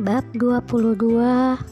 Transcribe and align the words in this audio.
Bab 0.00 0.24
22 0.32 0.96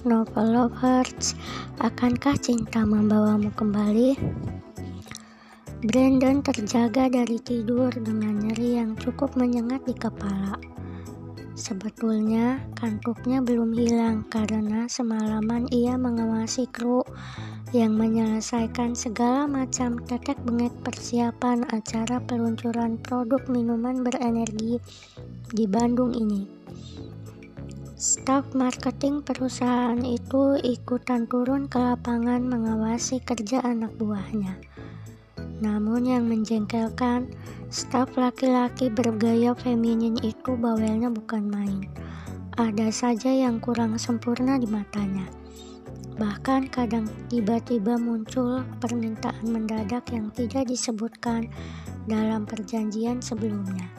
Novel 0.04 0.46
Love 0.52 0.76
Hearts 0.84 1.32
Akankah 1.80 2.36
cinta 2.36 2.84
membawamu 2.84 3.48
kembali? 3.56 4.20
Brandon 5.88 6.44
terjaga 6.44 7.08
dari 7.08 7.40
tidur 7.40 7.88
dengan 7.88 8.36
nyeri 8.36 8.84
yang 8.84 9.00
cukup 9.00 9.32
menyengat 9.32 9.80
di 9.88 9.96
kepala. 9.96 10.60
Sebetulnya 11.56 12.60
kantuknya 12.76 13.40
belum 13.40 13.72
hilang 13.72 14.28
karena 14.28 14.84
semalaman 14.92 15.64
ia 15.72 15.96
mengawasi 15.96 16.68
kru 16.68 17.00
yang 17.72 17.96
menyelesaikan 17.96 18.92
segala 18.92 19.48
macam 19.48 20.04
tetek 20.04 20.36
bengek 20.44 20.76
persiapan 20.84 21.64
acara 21.72 22.20
peluncuran 22.20 23.00
produk 23.00 23.40
minuman 23.48 24.04
berenergi 24.04 24.76
di 25.48 25.64
Bandung 25.64 26.12
ini. 26.12 26.44
Staf 27.98 28.54
marketing 28.54 29.26
perusahaan 29.26 29.98
itu 30.06 30.54
ikutan 30.62 31.26
turun 31.26 31.66
ke 31.66 31.82
lapangan 31.82 32.46
mengawasi 32.46 33.18
kerja 33.18 33.58
anak 33.66 33.90
buahnya. 33.98 34.54
Namun 35.58 36.06
yang 36.06 36.30
menjengkelkan, 36.30 37.26
staf 37.74 38.14
laki-laki 38.14 38.86
bergaya 38.86 39.50
feminin 39.50 40.14
itu 40.22 40.54
bawelnya 40.54 41.10
bukan 41.10 41.50
main. 41.50 41.90
Ada 42.54 42.94
saja 42.94 43.34
yang 43.34 43.58
kurang 43.58 43.98
sempurna 43.98 44.62
di 44.62 44.70
matanya. 44.70 45.26
Bahkan 46.22 46.70
kadang 46.70 47.10
tiba-tiba 47.26 47.98
muncul 47.98 48.62
permintaan 48.78 49.42
mendadak 49.42 50.06
yang 50.14 50.30
tidak 50.30 50.70
disebutkan 50.70 51.50
dalam 52.06 52.46
perjanjian 52.46 53.18
sebelumnya. 53.18 53.90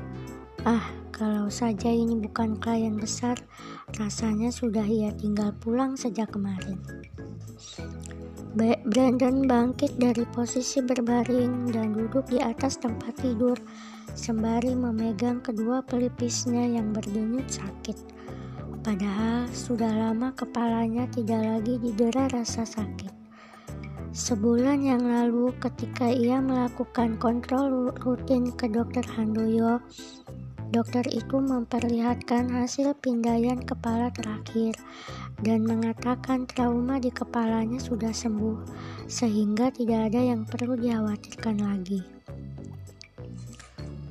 Ah, 0.63 0.87
kalau 1.19 1.51
saja 1.51 1.91
ini 1.91 2.15
bukan 2.15 2.55
klien 2.63 2.95
besar, 2.95 3.35
rasanya 3.99 4.55
sudah 4.55 4.87
ia 4.87 5.11
tinggal 5.11 5.51
pulang 5.59 5.99
sejak 5.99 6.31
kemarin. 6.31 6.79
Brandon 8.87 9.43
bangkit 9.43 9.99
dari 9.99 10.23
posisi 10.31 10.79
berbaring 10.79 11.75
dan 11.75 11.91
duduk 11.91 12.31
di 12.31 12.39
atas 12.39 12.79
tempat 12.79 13.19
tidur 13.19 13.59
sembari 14.15 14.71
memegang 14.79 15.43
kedua 15.43 15.83
pelipisnya 15.83 16.79
yang 16.79 16.95
berdenyut 16.95 17.51
sakit. 17.51 17.99
Padahal 18.79 19.51
sudah 19.51 19.91
lama 19.91 20.31
kepalanya 20.31 21.03
tidak 21.11 21.43
lagi 21.43 21.83
didera 21.83 22.31
rasa 22.31 22.63
sakit. 22.63 23.11
Sebulan 24.09 24.81
yang 24.81 25.05
lalu 25.05 25.53
ketika 25.61 26.09
ia 26.09 26.41
melakukan 26.41 27.21
kontrol 27.21 27.93
rutin 28.01 28.49
ke 28.55 28.65
dokter 28.65 29.05
Handoyo, 29.05 29.83
Dokter 30.69 31.01
itu 31.09 31.41
memperlihatkan 31.41 32.53
hasil 32.53 32.93
pindaian 33.01 33.57
kepala 33.57 34.13
terakhir 34.13 34.77
dan 35.41 35.65
mengatakan 35.65 36.45
trauma 36.45 37.01
di 37.01 37.09
kepalanya 37.09 37.81
sudah 37.81 38.13
sembuh, 38.13 38.69
sehingga 39.09 39.73
tidak 39.73 40.13
ada 40.13 40.21
yang 40.21 40.45
perlu 40.45 40.77
dikhawatirkan 40.77 41.57
lagi. 41.57 42.05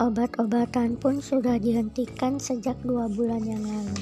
Obat-obatan 0.03 0.99
pun 0.99 1.23
sudah 1.23 1.63
dihentikan 1.63 2.43
sejak 2.43 2.75
dua 2.83 3.07
bulan 3.07 3.47
yang 3.47 3.63
lalu. 3.63 3.99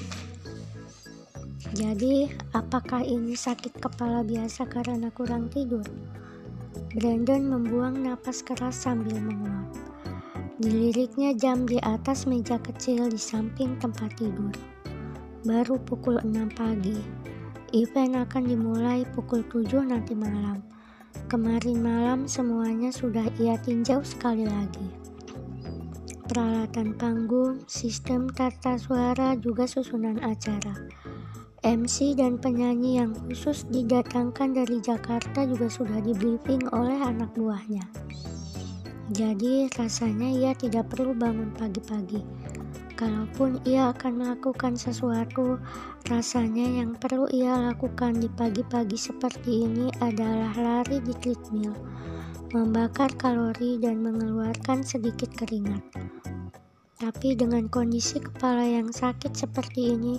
Jadi, 1.77 2.33
apakah 2.57 3.05
ini 3.05 3.37
sakit 3.37 3.85
kepala 3.85 4.25
biasa 4.25 4.65
karena 4.65 5.13
kurang 5.13 5.53
tidur? 5.53 5.85
Brandon 6.97 7.53
membuang 7.53 8.01
napas 8.01 8.41
keras 8.41 8.81
sambil 8.81 9.21
menguap. 9.21 9.96
Diliriknya 10.57 11.37
jam 11.37 11.69
di 11.69 11.77
atas 11.85 12.25
meja 12.25 12.57
kecil 12.57 13.13
di 13.13 13.21
samping 13.21 13.77
tempat 13.77 14.17
tidur. 14.17 14.57
Baru 15.45 15.77
pukul 15.77 16.17
6 16.25 16.33
pagi. 16.57 16.97
Event 17.77 18.25
akan 18.25 18.43
dimulai 18.49 19.05
pukul 19.13 19.45
7 19.53 19.85
nanti 19.85 20.17
malam. 20.17 20.65
Kemarin 21.29 21.77
malam 21.85 22.25
semuanya 22.25 22.89
sudah 22.89 23.29
ia 23.37 23.61
tinjau 23.61 24.01
sekali 24.01 24.49
lagi. 24.49 24.89
Peralatan 26.25 26.97
panggung, 26.97 27.61
sistem 27.69 28.25
tata 28.33 28.81
suara, 28.81 29.37
juga 29.37 29.69
susunan 29.69 30.25
acara. 30.25 30.73
MC 31.61 32.17
dan 32.17 32.41
penyanyi 32.41 33.05
yang 33.05 33.13
khusus 33.29 33.69
didatangkan 33.69 34.57
dari 34.57 34.81
Jakarta 34.81 35.45
juga 35.45 35.69
sudah 35.69 36.01
di 36.01 36.17
briefing 36.17 36.65
oleh 36.73 36.97
anak 36.97 37.29
buahnya. 37.37 38.06
Jadi 39.07 39.71
rasanya 39.79 40.27
ia 40.27 40.51
tidak 40.59 40.91
perlu 40.91 41.15
bangun 41.15 41.55
pagi-pagi. 41.55 42.27
Kalaupun 42.99 43.63
ia 43.63 43.95
akan 43.95 44.19
melakukan 44.19 44.75
sesuatu, 44.75 45.63
rasanya 46.11 46.67
yang 46.83 46.99
perlu 46.99 47.31
ia 47.31 47.55
lakukan 47.71 48.19
di 48.19 48.27
pagi-pagi 48.27 48.99
seperti 48.99 49.69
ini 49.69 49.95
adalah 50.03 50.51
lari 50.59 50.99
di 51.05 51.15
treadmill, 51.23 51.77
membakar 52.51 53.15
kalori 53.15 53.79
dan 53.79 54.03
mengeluarkan 54.03 54.83
sedikit 54.83 55.31
keringat. 55.39 55.87
Tapi 56.97 57.37
dengan 57.39 57.71
kondisi 57.71 58.19
kepala 58.19 58.65
yang 58.65 58.91
sakit 58.91 59.37
seperti 59.37 59.95
ini, 59.95 60.19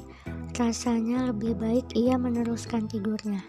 rasanya 0.55 1.33
lebih 1.33 1.59
baik 1.59 1.91
ia 1.97 2.15
meneruskan 2.15 2.87
tidurnya. 2.87 3.41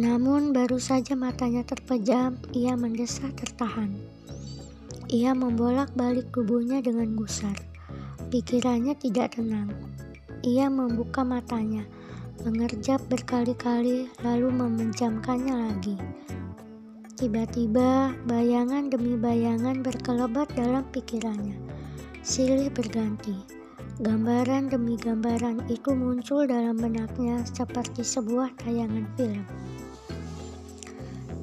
Namun 0.00 0.56
baru 0.56 0.80
saja 0.80 1.12
matanya 1.12 1.60
terpejam, 1.60 2.40
ia 2.56 2.72
mendesah 2.72 3.28
tertahan. 3.36 3.92
Ia 5.12 5.36
membolak-balik 5.36 6.32
tubuhnya 6.32 6.80
dengan 6.80 7.12
gusar. 7.20 7.52
Pikirannya 8.32 8.96
tidak 8.96 9.36
tenang. 9.36 9.68
Ia 10.40 10.72
membuka 10.72 11.20
matanya, 11.20 11.84
mengerjap 12.48 13.04
berkali-kali 13.12 14.08
lalu 14.24 14.48
memejamkannya 14.48 15.68
lagi. 15.68 16.00
Tiba-tiba 17.20 18.16
bayangan 18.24 18.88
demi 18.88 19.20
bayangan 19.20 19.84
berkelebat 19.84 20.48
dalam 20.56 20.88
pikirannya. 20.96 21.60
Silih 22.24 22.72
berganti. 22.72 23.36
Gambaran 24.00 24.72
demi 24.72 24.96
gambaran 24.96 25.68
itu 25.68 25.92
muncul 25.92 26.48
dalam 26.48 26.80
benaknya 26.80 27.44
seperti 27.44 28.00
sebuah 28.00 28.56
tayangan 28.64 29.04
film. 29.20 29.44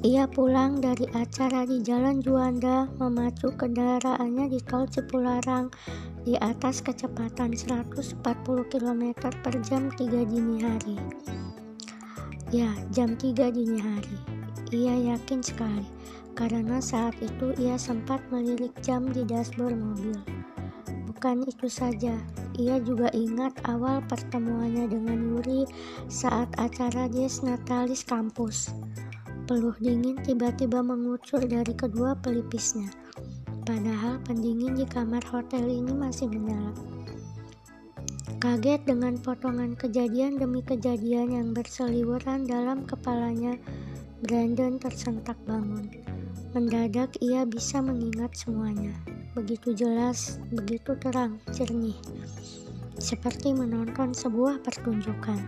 Ia 0.06 0.30
pulang 0.30 0.78
dari 0.78 1.10
acara 1.10 1.66
di 1.66 1.82
Jalan 1.82 2.22
Juanda 2.22 2.86
memacu 3.02 3.50
kendaraannya 3.50 4.46
di 4.46 4.62
tol 4.62 4.86
Cipularang 4.86 5.74
di 6.22 6.38
atas 6.38 6.78
kecepatan 6.86 7.50
140 7.50 8.22
km 8.70 9.02
per 9.42 9.54
jam 9.58 9.90
3 9.90 10.22
dini 10.22 10.62
hari. 10.62 10.94
Ya, 12.54 12.70
jam 12.94 13.18
3 13.18 13.50
dini 13.50 13.82
hari. 13.82 14.18
Ia 14.70 15.18
yakin 15.18 15.42
sekali 15.42 15.90
karena 16.38 16.78
saat 16.78 17.18
itu 17.18 17.50
ia 17.58 17.74
sempat 17.74 18.22
melirik 18.30 18.70
jam 18.78 19.02
di 19.10 19.26
dashboard 19.26 19.74
mobil. 19.74 20.14
Bukan 21.10 21.42
itu 21.42 21.66
saja, 21.66 22.14
ia 22.54 22.78
juga 22.78 23.10
ingat 23.10 23.50
awal 23.66 23.98
pertemuannya 24.06 24.86
dengan 24.86 25.18
Yuri 25.34 25.66
saat 26.06 26.46
acara 26.54 27.10
Des 27.10 27.42
Natalis 27.42 28.06
kampus. 28.06 28.70
Peluh 29.48 29.72
dingin 29.80 30.20
tiba-tiba 30.20 30.84
mengucur 30.84 31.40
dari 31.40 31.72
kedua 31.72 32.12
pelipisnya. 32.20 32.92
Padahal 33.64 34.20
pendingin 34.20 34.76
di 34.76 34.84
kamar 34.84 35.24
hotel 35.24 35.64
ini 35.64 35.88
masih 35.88 36.28
menyala. 36.28 36.76
Kaget 38.44 38.84
dengan 38.84 39.16
potongan 39.16 39.72
kejadian 39.72 40.36
demi 40.36 40.60
kejadian 40.60 41.32
yang 41.32 41.48
berseliweran 41.56 42.44
dalam 42.44 42.84
kepalanya, 42.84 43.56
Brandon 44.20 44.76
tersentak 44.76 45.40
bangun. 45.48 45.96
Mendadak 46.52 47.16
ia 47.24 47.48
bisa 47.48 47.80
mengingat 47.80 48.36
semuanya. 48.36 48.92
Begitu 49.32 49.72
jelas, 49.72 50.36
begitu 50.52 50.92
terang, 51.00 51.40
jernih. 51.56 51.96
Seperti 53.00 53.56
menonton 53.56 54.12
sebuah 54.12 54.60
pertunjukan. 54.60 55.40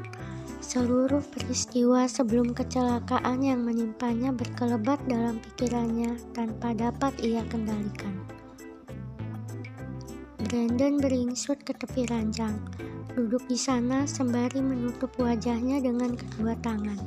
Seluruh 0.61 1.25
peristiwa 1.25 2.05
sebelum 2.05 2.53
kecelakaan 2.53 3.41
yang 3.41 3.65
menyimpannya 3.65 4.29
berkelebat 4.37 5.01
dalam 5.09 5.41
pikirannya 5.41 6.21
tanpa 6.37 6.77
dapat 6.77 7.17
ia 7.25 7.41
kendalikan. 7.49 8.13
Brandon 10.37 11.01
beringsut 11.01 11.65
ke 11.65 11.73
tepi 11.73 12.05
ranjang, 12.13 12.61
duduk 13.17 13.41
di 13.49 13.57
sana 13.57 14.05
sembari 14.05 14.61
menutup 14.61 15.09
wajahnya 15.17 15.81
dengan 15.81 16.13
kedua 16.13 16.53
tangan. 16.61 17.01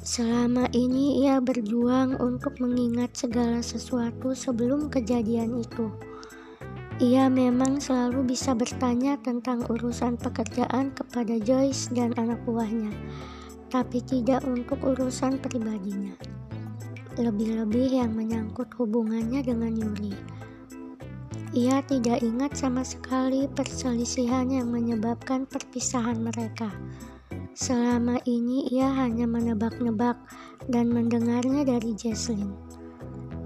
Selama 0.00 0.72
ini 0.72 1.22
ia 1.22 1.36
berjuang 1.38 2.16
untuk 2.16 2.58
mengingat 2.64 3.12
segala 3.12 3.60
sesuatu 3.60 4.32
sebelum 4.32 4.88
kejadian 4.88 5.60
itu 5.60 5.92
ia 7.00 7.32
memang 7.32 7.80
selalu 7.80 8.34
bisa 8.36 8.52
bertanya 8.52 9.16
tentang 9.22 9.64
urusan 9.70 10.20
pekerjaan 10.20 10.92
kepada 10.92 11.40
Joyce 11.40 11.88
dan 11.94 12.12
anak 12.20 12.42
buahnya, 12.44 12.92
tapi 13.72 14.04
tidak 14.04 14.44
untuk 14.44 14.82
urusan 14.84 15.40
pribadinya. 15.40 16.12
Lebih-lebih 17.16 18.02
yang 18.02 18.12
menyangkut 18.12 18.68
hubungannya 18.76 19.40
dengan 19.40 19.72
Yuri. 19.72 20.12
Ia 21.52 21.84
tidak 21.84 22.24
ingat 22.24 22.56
sama 22.56 22.80
sekali 22.80 23.44
perselisihan 23.44 24.48
yang 24.48 24.72
menyebabkan 24.72 25.44
perpisahan 25.44 26.16
mereka. 26.16 26.72
Selama 27.52 28.16
ini 28.24 28.72
ia 28.72 28.88
hanya 28.88 29.28
menebak-nebak 29.28 30.16
dan 30.72 30.88
mendengarnya 30.88 31.68
dari 31.68 31.92
Jesslyn. 31.92 32.56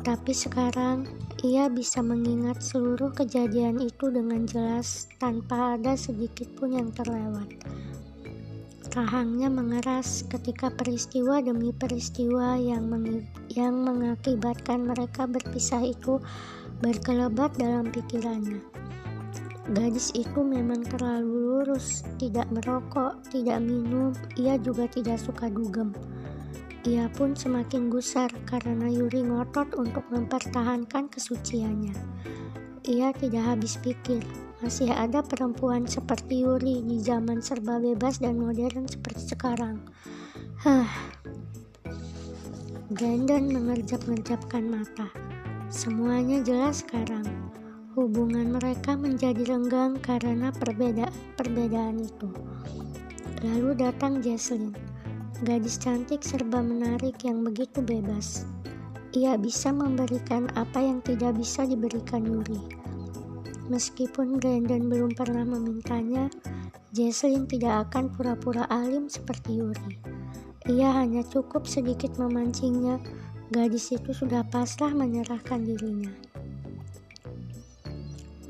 Tapi 0.06 0.30
sekarang 0.30 1.25
ia 1.46 1.70
bisa 1.70 2.02
mengingat 2.02 2.58
seluruh 2.58 3.14
kejadian 3.14 3.78
itu 3.78 4.10
dengan 4.10 4.42
jelas 4.50 5.06
tanpa 5.22 5.78
ada 5.78 5.94
sedikit 5.94 6.50
pun 6.58 6.74
yang 6.74 6.90
terlewat. 6.90 7.46
Rahangnya 8.90 9.46
mengeras 9.46 10.26
ketika 10.26 10.72
peristiwa 10.74 11.38
demi 11.38 11.70
peristiwa 11.70 12.58
yang, 12.58 12.90
meng 12.90 13.22
yang 13.52 13.86
mengakibatkan 13.86 14.90
mereka 14.90 15.30
berpisah 15.30 15.86
itu 15.86 16.18
berkelebat 16.82 17.54
dalam 17.60 17.92
pikirannya. 17.94 18.58
Gadis 19.70 20.14
itu 20.14 20.40
memang 20.42 20.82
terlalu 20.86 21.60
lurus, 21.60 22.02
tidak 22.22 22.46
merokok, 22.54 23.18
tidak 23.30 23.58
minum, 23.62 24.14
ia 24.38 24.58
juga 24.58 24.86
tidak 24.86 25.18
suka 25.18 25.50
dugem. 25.50 25.90
Ia 26.86 27.10
pun 27.10 27.34
semakin 27.34 27.90
gusar 27.90 28.30
karena 28.46 28.86
Yuri 28.86 29.26
ngotot 29.26 29.74
untuk 29.74 30.06
mempertahankan 30.06 31.10
kesuciannya. 31.10 31.90
Ia 32.86 33.10
tidak 33.10 33.42
habis 33.42 33.74
pikir, 33.82 34.22
masih 34.62 34.94
ada 34.94 35.18
perempuan 35.18 35.90
seperti 35.90 36.46
Yuri 36.46 36.86
di 36.86 37.02
zaman 37.02 37.42
serba 37.42 37.82
bebas 37.82 38.22
dan 38.22 38.38
modern 38.38 38.86
seperti 38.86 39.34
sekarang. 39.34 39.82
Hah. 40.62 40.86
Brandon 42.86 43.50
mengerjap-ngerjapkan 43.50 44.70
mata. 44.70 45.10
Semuanya 45.66 46.38
jelas 46.46 46.86
sekarang. 46.86 47.26
Hubungan 47.98 48.54
mereka 48.54 48.94
menjadi 48.94 49.42
renggang 49.42 49.98
karena 49.98 50.54
perbeda 50.54 51.10
perbedaan 51.34 51.98
itu. 51.98 52.30
Lalu 53.42 53.74
datang 53.74 54.22
Jesslyn, 54.22 54.70
gadis 55.44 55.76
cantik 55.76 56.24
serba 56.24 56.64
menarik 56.64 57.20
yang 57.26 57.44
begitu 57.44 57.82
bebas. 57.82 58.46
Ia 59.12 59.36
bisa 59.36 59.74
memberikan 59.74 60.48
apa 60.56 60.80
yang 60.80 61.02
tidak 61.04 61.36
bisa 61.36 61.68
diberikan 61.68 62.24
Yuri. 62.24 62.60
Meskipun 63.68 64.38
Brandon 64.38 64.86
belum 64.86 65.12
pernah 65.18 65.44
memintanya, 65.44 66.30
Jesslyn 66.94 67.50
tidak 67.50 67.90
akan 67.90 68.08
pura-pura 68.14 68.64
alim 68.70 69.10
seperti 69.10 69.60
Yuri. 69.60 70.00
Ia 70.70 71.02
hanya 71.02 71.26
cukup 71.26 71.66
sedikit 71.68 72.16
memancingnya 72.16 73.02
Gadis 73.46 73.94
itu 73.94 74.10
sudah 74.10 74.42
pasrah 74.42 74.90
menyerahkan 74.90 75.62
dirinya. 75.62 76.10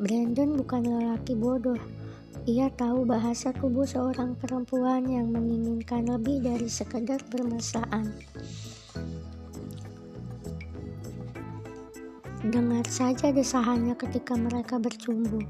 Brandon 0.01 0.57
bukan 0.57 0.89
lelaki 0.89 1.37
bodoh. 1.37 1.77
Ia 2.47 2.71
tahu 2.71 3.03
bahasa 3.03 3.51
tubuh 3.51 3.83
seorang 3.83 4.39
perempuan 4.39 5.03
yang 5.11 5.35
menginginkan 5.35 6.07
lebih 6.07 6.47
dari 6.47 6.71
sekedar 6.71 7.19
bermesraan. 7.27 8.15
Dengar 12.47 12.87
saja 12.87 13.35
desahannya 13.35 13.99
ketika 13.99 14.39
mereka 14.39 14.79
bercumbu. 14.79 15.43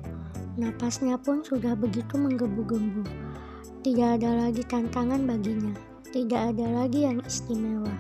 Napasnya 0.57 1.21
pun 1.21 1.45
sudah 1.45 1.77
begitu 1.77 2.17
menggebu-gebu. 2.17 3.05
Tidak 3.85 4.17
ada 4.17 4.49
lagi 4.49 4.65
tantangan 4.65 5.21
baginya. 5.29 5.77
Tidak 6.17 6.57
ada 6.57 6.81
lagi 6.81 7.05
yang 7.05 7.21
istimewa. 7.29 7.93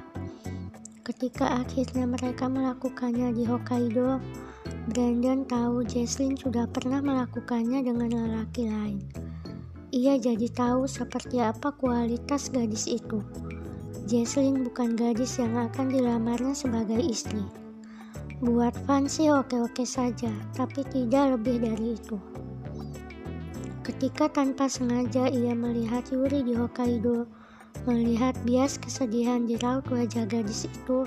Ketika 1.04 1.60
akhirnya 1.60 2.08
mereka 2.08 2.49
melakukannya 2.49 3.37
di 3.37 3.44
Hokkaido, 3.44 4.25
Brandon 4.87 5.43
tahu 5.43 5.83
Jesslyn 5.83 6.38
sudah 6.38 6.71
pernah 6.71 7.03
melakukannya 7.03 7.83
dengan 7.83 8.06
lelaki 8.06 8.71
lain. 8.71 9.03
Ia 9.91 10.15
jadi 10.15 10.47
tahu 10.47 10.87
seperti 10.87 11.43
apa 11.43 11.75
kualitas 11.75 12.47
gadis 12.55 12.87
itu. 12.87 13.19
Jesslyn 14.06 14.62
bukan 14.62 14.94
gadis 14.94 15.43
yang 15.43 15.59
akan 15.59 15.91
dilamarnya 15.91 16.55
sebagai 16.55 17.03
istri. 17.03 17.43
Buat 18.38 18.79
sih 19.11 19.27
oke-oke 19.27 19.83
saja, 19.83 20.31
tapi 20.55 20.87
tidak 20.87 21.35
lebih 21.35 21.67
dari 21.67 21.99
itu. 21.99 22.17
Ketika 23.83 24.31
tanpa 24.31 24.71
sengaja 24.71 25.27
ia 25.27 25.55
melihat 25.55 26.06
Yuri 26.15 26.47
di 26.47 26.55
Hokkaido, 26.55 27.27
Melihat 27.85 28.35
bias 28.43 28.83
kesedihan 28.83 29.44
di 29.44 29.55
raut 29.61 29.87
wajah 29.93 30.25
gadis 30.27 30.67
itu, 30.67 31.05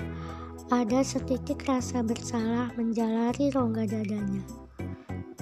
ada 0.70 1.02
setitik 1.02 1.66
rasa 1.66 1.98
bersalah 1.98 2.70
menjalari 2.78 3.50
rongga 3.50 3.90
dadanya. 3.90 4.46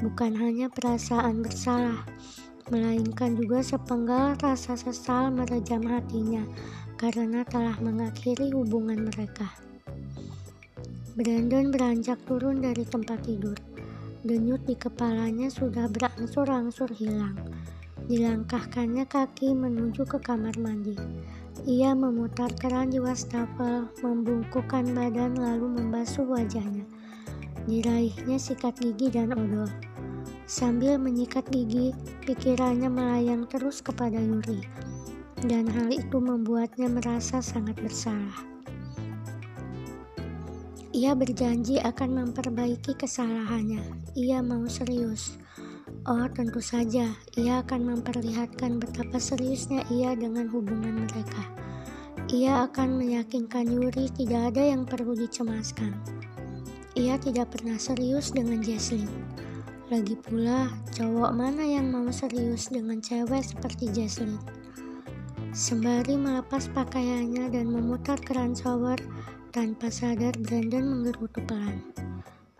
Bukan 0.00 0.32
hanya 0.32 0.72
perasaan 0.72 1.44
bersalah, 1.44 2.00
melainkan 2.72 3.36
juga 3.36 3.60
sepenggal 3.60 4.40
rasa 4.40 4.72
sesal 4.80 5.28
merejam 5.28 5.84
hatinya 5.84 6.48
karena 6.96 7.44
telah 7.44 7.76
mengakhiri 7.76 8.56
hubungan 8.56 9.04
mereka. 9.04 9.52
Brandon 11.12 11.68
beranjak 11.68 12.16
turun 12.24 12.64
dari 12.64 12.88
tempat 12.88 13.20
tidur. 13.28 13.60
Denyut 14.24 14.64
di 14.64 14.80
kepalanya 14.80 15.52
sudah 15.52 15.92
berangsur-angsur 15.92 16.88
hilang. 16.96 17.36
Dilangkahkannya 18.08 19.04
kaki 19.04 19.52
menuju 19.52 20.08
ke 20.08 20.24
kamar 20.24 20.56
mandi. 20.56 20.96
Ia 21.66 21.90
memutar 21.90 22.54
keran 22.54 22.94
di 22.94 23.02
wastafel, 23.02 23.90
membungkukkan 23.98 24.94
badan 24.94 25.34
lalu 25.34 25.66
membasuh 25.82 26.22
wajahnya. 26.22 26.86
Diraihnya 27.66 28.38
sikat 28.38 28.78
gigi 28.78 29.10
dan 29.10 29.34
odol. 29.34 29.66
Sambil 30.46 31.02
menyikat 31.02 31.50
gigi, 31.50 31.90
pikirannya 32.22 32.86
melayang 32.86 33.50
terus 33.50 33.82
kepada 33.82 34.22
Yuri. 34.22 34.62
Dan 35.42 35.66
hal 35.66 35.90
itu 35.90 36.22
membuatnya 36.22 36.86
merasa 36.86 37.42
sangat 37.42 37.74
bersalah. 37.82 38.38
Ia 40.94 41.14
berjanji 41.14 41.82
akan 41.82 42.10
memperbaiki 42.22 42.94
kesalahannya. 42.94 43.82
Ia 44.14 44.42
mau 44.46 44.62
serius. 44.70 45.36
Oh, 46.08 46.24
tentu 46.24 46.56
saja, 46.64 47.04
ia 47.36 47.60
akan 47.60 47.92
memperlihatkan 47.92 48.80
betapa 48.80 49.20
seriusnya 49.20 49.84
ia 49.92 50.16
dengan 50.16 50.48
hubungan 50.48 51.04
mereka. 51.04 51.44
Ia 52.32 52.64
akan 52.64 52.96
meyakinkan 52.96 53.68
Yuri 53.68 54.08
tidak 54.16 54.56
ada 54.56 54.72
yang 54.72 54.88
perlu 54.88 55.12
dicemaskan. 55.12 55.92
Ia 56.96 57.20
tidak 57.20 57.52
pernah 57.52 57.76
serius 57.76 58.32
dengan 58.32 58.64
Jesslyn. 58.64 59.04
Lagi 59.92 60.16
pula, 60.16 60.72
cowok 60.96 61.28
mana 61.36 61.68
yang 61.68 61.92
mau 61.92 62.08
serius 62.08 62.72
dengan 62.72 63.04
cewek 63.04 63.44
seperti 63.44 63.92
Jesslyn? 63.92 64.40
Sembari 65.52 66.16
melepas 66.16 66.72
pakaiannya 66.72 67.52
dan 67.52 67.68
memutar 67.68 68.16
keran 68.24 68.56
shower, 68.56 68.96
tanpa 69.52 69.92
sadar 69.92 70.32
Brandon 70.40 70.88
menggerutu 70.88 71.44
pelan. 71.44 71.84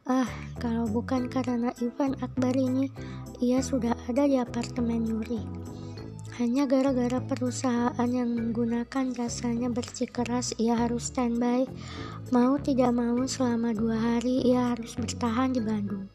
Ah, 0.09 0.25
kalau 0.57 0.89
bukan 0.89 1.29
karena 1.29 1.69
Ivan 1.85 2.17
Akbar 2.25 2.57
ini, 2.57 2.89
ia 3.45 3.61
sudah 3.61 3.93
ada 4.09 4.25
di 4.25 4.41
apartemen 4.41 5.05
Yuri. 5.05 5.45
Hanya 6.41 6.65
gara-gara 6.65 7.21
perusahaan 7.21 8.09
yang 8.09 8.33
menggunakan 8.33 9.13
jasanya 9.13 9.69
bersikeras 9.69 10.57
ia 10.57 10.81
harus 10.81 11.13
standby. 11.13 11.69
Mau 12.33 12.57
tidak 12.57 12.97
mau 12.97 13.21
selama 13.29 13.77
dua 13.77 14.01
hari 14.01 14.49
ia 14.49 14.73
harus 14.73 14.97
bertahan 14.97 15.53
di 15.53 15.61
Bandung. 15.61 16.09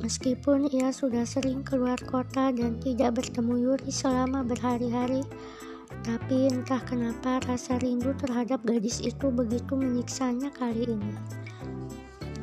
Meskipun 0.00 0.72
ia 0.72 0.88
sudah 0.88 1.28
sering 1.28 1.60
keluar 1.60 2.00
kota 2.00 2.48
dan 2.48 2.80
tidak 2.80 3.20
bertemu 3.20 3.60
Yuri 3.60 3.92
selama 3.92 4.40
berhari-hari, 4.40 5.20
tapi 6.00 6.48
entah 6.48 6.80
kenapa 6.88 7.44
rasa 7.44 7.76
rindu 7.76 8.16
terhadap 8.16 8.64
gadis 8.64 9.04
itu 9.04 9.28
begitu 9.28 9.76
menyiksanya 9.76 10.48
kali 10.56 10.96
ini. 10.96 11.41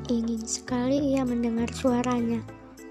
Ingin 0.09 0.41
sekali 0.41 1.13
ia 1.13 1.21
mendengar 1.21 1.69
suaranya 1.69 2.41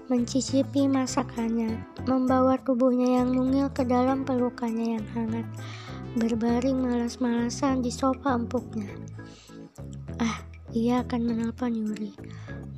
mencicipi 0.09 0.89
masakannya, 0.89 1.83
membawa 2.09 2.57
tubuhnya 2.57 3.21
yang 3.21 3.29
mungil 3.35 3.69
ke 3.69 3.85
dalam 3.85 4.25
pelukannya 4.25 4.97
yang 4.97 5.07
hangat, 5.13 5.45
berbaring 6.17 6.81
malas-malasan 6.81 7.85
di 7.85 7.93
sofa 7.93 8.33
empuknya. 8.33 8.89
Ah, 10.17 10.41
ia 10.73 11.05
akan 11.05 11.21
menelpon 11.29 11.77
Yuri. 11.77 12.15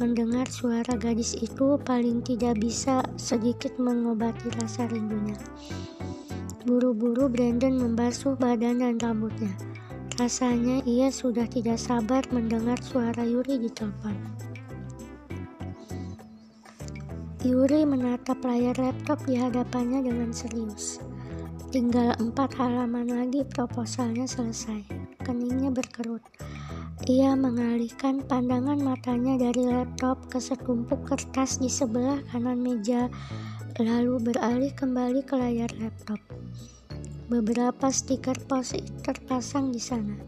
Mendengar 0.02 0.50
suara 0.52 0.98
gadis 1.00 1.38
itu 1.40 1.80
paling 1.88 2.20
tidak 2.26 2.60
bisa 2.60 3.06
sedikit 3.16 3.78
mengobati 3.80 4.52
rasa 4.60 4.90
rindunya. 4.92 5.38
Buru-buru 6.68 7.32
Brandon 7.32 7.78
membasuh 7.80 8.36
badan 8.36 8.84
dan 8.84 9.00
rambutnya. 9.00 9.56
Rasanya 10.22 10.86
ia 10.86 11.10
sudah 11.10 11.50
tidak 11.50 11.82
sabar 11.82 12.22
mendengar 12.30 12.78
suara 12.86 13.26
Yuri 13.26 13.58
di 13.58 13.74
telepon. 13.74 14.14
Yuri 17.42 17.82
menatap 17.90 18.38
layar 18.46 18.78
laptop 18.78 19.18
di 19.26 19.34
hadapannya 19.34 20.06
dengan 20.06 20.30
serius. 20.30 21.02
Tinggal 21.74 22.14
empat 22.22 22.54
halaman 22.54 23.10
lagi 23.10 23.42
proposalnya 23.50 24.30
selesai. 24.30 24.86
Keningnya 25.26 25.74
berkerut. 25.74 26.22
Ia 27.10 27.34
mengalihkan 27.34 28.22
pandangan 28.22 28.78
matanya 28.78 29.42
dari 29.42 29.74
laptop 29.74 30.22
ke 30.30 30.38
setumpuk 30.38 31.02
kertas 31.02 31.58
di 31.58 31.66
sebelah 31.66 32.22
kanan 32.30 32.62
meja, 32.62 33.10
lalu 33.82 34.22
beralih 34.22 34.70
kembali 34.78 35.26
ke 35.26 35.34
layar 35.34 35.74
laptop. 35.82 36.22
Beberapa 37.32 37.88
stiker 37.88 38.36
post-it 38.44 38.84
terpasang 39.08 39.72
di 39.72 39.80
sana. 39.80 40.20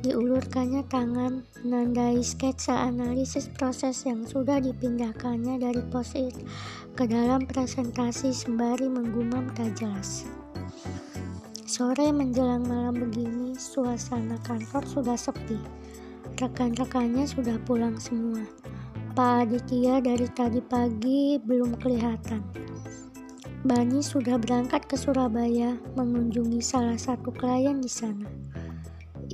Diulurkannya 0.00 0.88
tangan, 0.88 1.44
menandai 1.60 2.24
sketsa 2.24 2.80
analisis 2.80 3.52
proses 3.52 4.08
yang 4.08 4.24
sudah 4.24 4.64
dipindahkannya 4.64 5.60
dari 5.60 5.84
post-it 5.92 6.32
ke 6.96 7.04
dalam 7.04 7.44
presentasi 7.44 8.32
sembari 8.32 8.88
menggumam 8.88 9.52
tak 9.52 9.76
jelas. 9.76 10.24
Sore 11.68 12.08
menjelang 12.08 12.64
malam 12.64 13.04
begini, 13.04 13.52
suasana 13.52 14.40
kantor 14.40 14.80
sudah 14.88 15.18
sepi 15.20 15.60
Rekan-rekannya 16.40 17.28
sudah 17.28 17.60
pulang 17.68 18.00
semua. 18.00 18.40
Pak 19.12 19.44
Aditya 19.44 20.00
dari 20.00 20.28
tadi 20.32 20.64
pagi 20.64 21.36
belum 21.36 21.76
kelihatan. 21.76 22.40
Bani 23.66 23.98
sudah 23.98 24.38
berangkat 24.38 24.86
ke 24.86 24.94
Surabaya 24.94 25.74
mengunjungi 25.98 26.62
salah 26.62 26.94
satu 26.94 27.34
klien 27.34 27.82
di 27.82 27.90
sana. 27.90 28.30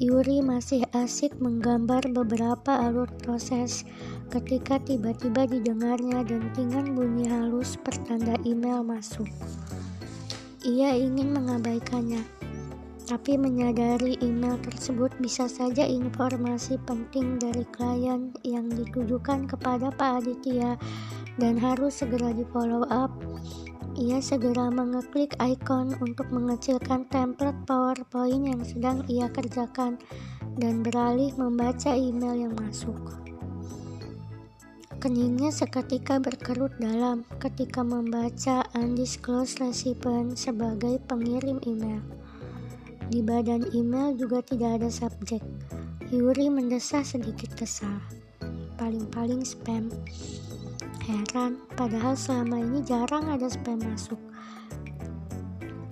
Yuri 0.01 0.41
masih 0.41 0.89
asik 0.97 1.37
menggambar 1.37 2.01
beberapa 2.17 2.81
alur 2.81 3.13
proses 3.21 3.85
ketika 4.33 4.81
tiba-tiba 4.81 5.45
didengarnya 5.45 6.25
dentingan 6.25 6.97
bunyi 6.97 7.29
halus 7.29 7.77
pertanda 7.77 8.41
email 8.49 8.81
masuk. 8.81 9.29
Ia 10.65 10.97
ingin 10.97 11.37
mengabaikannya, 11.37 12.25
tapi 13.05 13.37
menyadari 13.37 14.17
email 14.25 14.57
tersebut 14.65 15.13
bisa 15.21 15.45
saja 15.45 15.85
informasi 15.85 16.81
penting 16.89 17.37
dari 17.37 17.69
klien 17.69 18.33
yang 18.49 18.65
ditujukan 18.73 19.45
kepada 19.45 19.93
Pak 19.93 20.25
Aditya 20.25 20.81
dan 21.37 21.61
harus 21.61 22.01
segera 22.01 22.33
di 22.33 22.49
follow 22.49 22.89
up. 22.89 23.13
Ia 24.03 24.19
segera 24.19 24.67
mengeklik 24.67 25.39
icon 25.39 25.95
untuk 26.03 26.27
mengecilkan 26.35 27.07
template 27.07 27.55
PowerPoint 27.71 28.51
yang 28.51 28.59
sedang 28.67 29.07
ia 29.07 29.31
kerjakan 29.31 29.95
dan 30.59 30.83
beralih 30.83 31.31
membaca 31.39 31.95
email 31.95 32.35
yang 32.35 32.55
masuk. 32.59 32.99
Keningnya 34.99 35.55
seketika 35.55 36.19
berkerut 36.19 36.75
dalam 36.83 37.23
ketika 37.39 37.87
membaca 37.87 38.67
undisclosed 38.75 39.63
recipient 39.63 40.35
sebagai 40.35 40.99
pengirim 41.07 41.63
email. 41.63 42.03
Di 43.07 43.23
badan 43.23 43.71
email 43.71 44.19
juga 44.19 44.43
tidak 44.43 44.83
ada 44.83 44.91
subjek. 44.91 45.47
Yuri 46.11 46.51
mendesah 46.51 47.07
sedikit 47.07 47.55
kesal. 47.55 48.03
Paling-paling 48.75 49.47
spam. 49.47 49.95
Heran, 51.03 51.59
padahal 51.75 52.15
selama 52.15 52.63
ini 52.63 52.79
jarang 52.87 53.27
ada 53.27 53.51
spam 53.51 53.83
masuk. 53.83 54.23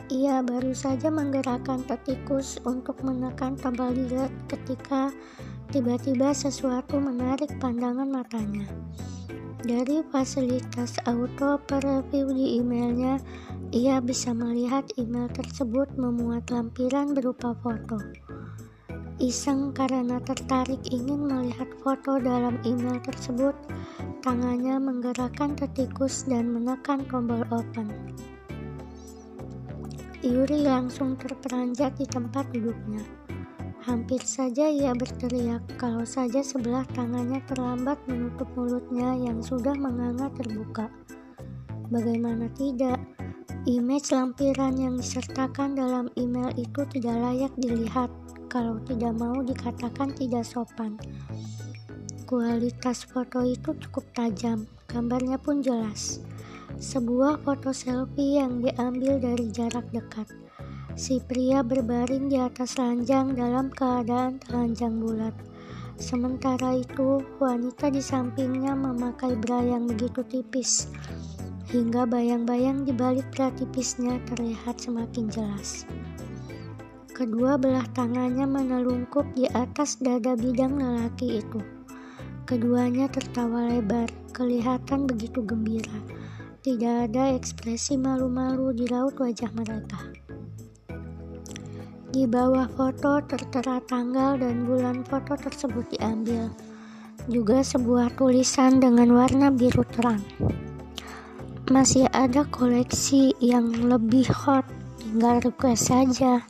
Ia 0.07 0.39
baru 0.39 0.71
saja 0.71 1.11
menggerakkan 1.11 1.83
petikus 1.83 2.63
untuk 2.63 3.03
menekan 3.03 3.59
tombol 3.59 3.91
delete 3.91 4.31
ketika 4.47 5.11
tiba-tiba 5.75 6.31
sesuatu 6.31 7.03
menarik 7.03 7.51
pandangan 7.59 8.07
matanya. 8.07 8.71
Dari 9.67 10.07
fasilitas 10.15 10.95
auto 11.03 11.59
preview 11.67 12.31
di 12.31 12.63
emailnya, 12.63 13.19
ia 13.75 13.99
bisa 13.99 14.31
melihat 14.31 14.87
email 14.95 15.27
tersebut 15.31 15.91
memuat 15.99 16.55
lampiran 16.55 17.19
berupa 17.19 17.55
foto. 17.59 17.99
Iseng 19.21 19.77
karena 19.77 20.17
tertarik 20.25 20.81
ingin 20.89 21.29
melihat 21.29 21.69
foto 21.85 22.17
dalam 22.17 22.57
email 22.65 22.97
tersebut, 23.05 23.53
tangannya 24.25 24.81
menggerakkan 24.81 25.53
ketikus 25.61 26.25
dan 26.25 26.49
menekan 26.49 27.05
tombol 27.05 27.45
open. 27.53 27.93
Yuri 30.25 30.65
langsung 30.65 31.21
terperanjat 31.21 32.01
di 32.01 32.09
tempat 32.09 32.49
duduknya. 32.49 33.05
Hampir 33.85 34.25
saja 34.25 34.73
ia 34.73 34.97
berteriak 34.97 35.69
kalau 35.77 36.09
saja 36.09 36.41
sebelah 36.41 36.89
tangannya 36.97 37.45
terlambat 37.45 38.01
menutup 38.09 38.49
mulutnya 38.57 39.21
yang 39.21 39.45
sudah 39.45 39.77
menganga 39.77 40.33
terbuka. 40.33 40.89
Bagaimana 41.93 42.49
tidak, 42.57 42.97
image 43.69 44.13
lampiran 44.17 44.81
yang 44.81 44.97
disertakan 44.97 45.77
dalam 45.77 46.09
email 46.17 46.49
itu 46.57 46.89
tidak 46.89 47.17
layak 47.21 47.53
dilihat 47.61 48.09
kalau 48.51 48.83
tidak 48.83 49.15
mau 49.15 49.39
dikatakan 49.39 50.11
tidak 50.19 50.43
sopan. 50.43 50.99
Kualitas 52.27 53.07
foto 53.07 53.47
itu 53.47 53.71
cukup 53.87 54.03
tajam, 54.11 54.67
gambarnya 54.91 55.39
pun 55.39 55.63
jelas. 55.63 56.19
Sebuah 56.83 57.47
foto 57.47 57.71
selfie 57.71 58.43
yang 58.43 58.59
diambil 58.59 59.23
dari 59.23 59.47
jarak 59.55 59.87
dekat 59.95 60.27
Si 61.01 61.23
pria 61.23 61.63
berbaring 61.63 62.29
di 62.29 62.37
atas 62.37 62.75
ranjang 62.75 63.39
dalam 63.39 63.71
keadaan 63.71 64.43
telanjang 64.43 64.99
bulat. 64.99 65.33
Sementara 65.97 66.77
itu, 66.77 67.25
wanita 67.41 67.89
di 67.89 68.05
sampingnya 68.05 68.77
memakai 68.77 69.33
bra 69.39 69.65
yang 69.65 69.89
begitu 69.89 70.21
tipis, 70.29 70.93
hingga 71.73 72.05
bayang-bayang 72.05 72.85
di 72.85 72.93
balik 72.93 73.25
bra 73.33 73.49
tipisnya 73.55 74.21
terlihat 74.29 74.77
semakin 74.77 75.33
jelas. 75.33 75.89
Kedua 77.21 77.61
belah 77.61 77.85
tangannya 77.93 78.49
menelungkup 78.49 79.29
di 79.37 79.45
atas 79.53 80.01
dada 80.01 80.33
bidang 80.33 80.81
lelaki 80.81 81.45
itu. 81.45 81.61
Keduanya 82.49 83.13
tertawa 83.13 83.69
lebar, 83.69 84.09
kelihatan 84.33 85.05
begitu 85.05 85.45
gembira. 85.45 86.01
Tidak 86.65 87.13
ada 87.13 87.37
ekspresi 87.37 88.01
malu-malu 88.01 88.73
di 88.73 88.89
raut 88.89 89.13
wajah 89.21 89.53
mereka. 89.53 90.01
Di 92.09 92.25
bawah 92.25 92.65
foto 92.73 93.21
tertera 93.29 93.85
tanggal 93.85 94.41
dan 94.41 94.65
bulan 94.65 95.05
foto 95.05 95.37
tersebut 95.37 95.93
diambil. 95.93 96.49
Juga 97.29 97.61
sebuah 97.61 98.17
tulisan 98.17 98.81
dengan 98.81 99.13
warna 99.13 99.53
biru 99.53 99.85
terang. 99.93 100.25
Masih 101.69 102.09
ada 102.17 102.49
koleksi 102.49 103.37
yang 103.45 103.69
lebih 103.93 104.25
hot, 104.33 104.65
tinggal 105.05 105.37
request 105.45 105.93
saja. 105.93 106.49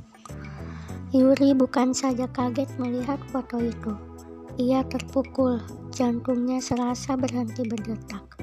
Yuri 1.11 1.51
bukan 1.59 1.91
saja 1.91 2.31
kaget 2.31 2.71
melihat 2.79 3.19
foto 3.35 3.59
itu. 3.59 3.99
Ia 4.63 4.87
terpukul, 4.87 5.59
jantungnya 5.91 6.63
serasa 6.63 7.19
berhenti 7.19 7.67
berdetak. 7.67 8.39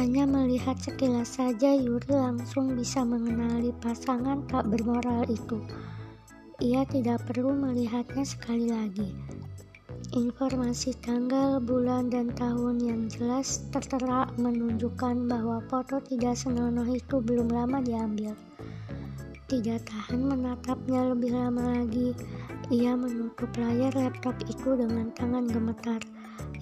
Hanya 0.00 0.24
melihat 0.24 0.80
sekilas 0.80 1.36
saja 1.36 1.76
Yuri 1.76 2.16
langsung 2.16 2.72
bisa 2.72 3.04
mengenali 3.04 3.68
pasangan 3.84 4.48
tak 4.48 4.72
bermoral 4.72 5.28
itu. 5.28 5.60
Ia 6.56 6.88
tidak 6.88 7.28
perlu 7.28 7.52
melihatnya 7.52 8.24
sekali 8.24 8.72
lagi. 8.72 9.12
Informasi 10.16 10.96
tanggal, 11.04 11.60
bulan, 11.60 12.08
dan 12.08 12.32
tahun 12.32 12.80
yang 12.80 13.12
jelas 13.12 13.68
tertera 13.68 14.24
menunjukkan 14.40 15.28
bahwa 15.28 15.60
foto 15.68 16.00
tidak 16.00 16.40
senonoh 16.40 16.88
itu 16.88 17.20
belum 17.20 17.52
lama 17.52 17.84
diambil. 17.84 18.32
Tidak 19.50 19.82
tahan 19.82 20.30
menatapnya 20.30 21.10
lebih 21.10 21.34
lama 21.34 21.74
lagi, 21.74 22.14
ia 22.70 22.94
menutup 22.94 23.50
layar 23.58 23.90
laptop 23.98 24.38
itu 24.46 24.78
dengan 24.78 25.10
tangan 25.18 25.50
gemetar 25.50 25.98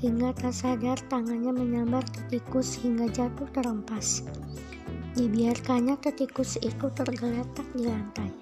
hingga 0.00 0.32
tak 0.32 0.56
sadar 0.56 0.96
tangannya 1.12 1.52
menyambar 1.52 2.00
ketikus 2.08 2.80
hingga 2.80 3.12
jatuh 3.12 3.44
terempas. 3.52 4.24
Dibiarkannya 5.20 6.00
ketikus 6.00 6.56
itu 6.64 6.88
tergeletak 6.96 7.68
di 7.76 7.84
lantai. 7.84 8.32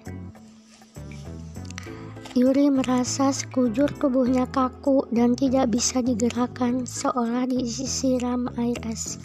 Yuri 2.39 2.71
merasa 2.71 3.35
sekujur 3.35 3.91
tubuhnya 3.99 4.47
kaku 4.47 5.11
dan 5.11 5.35
tidak 5.35 5.75
bisa 5.75 5.99
digerakkan 5.99 6.87
seolah 6.87 7.49
disiram 7.51 8.47
air 8.55 8.79
es. 8.87 9.19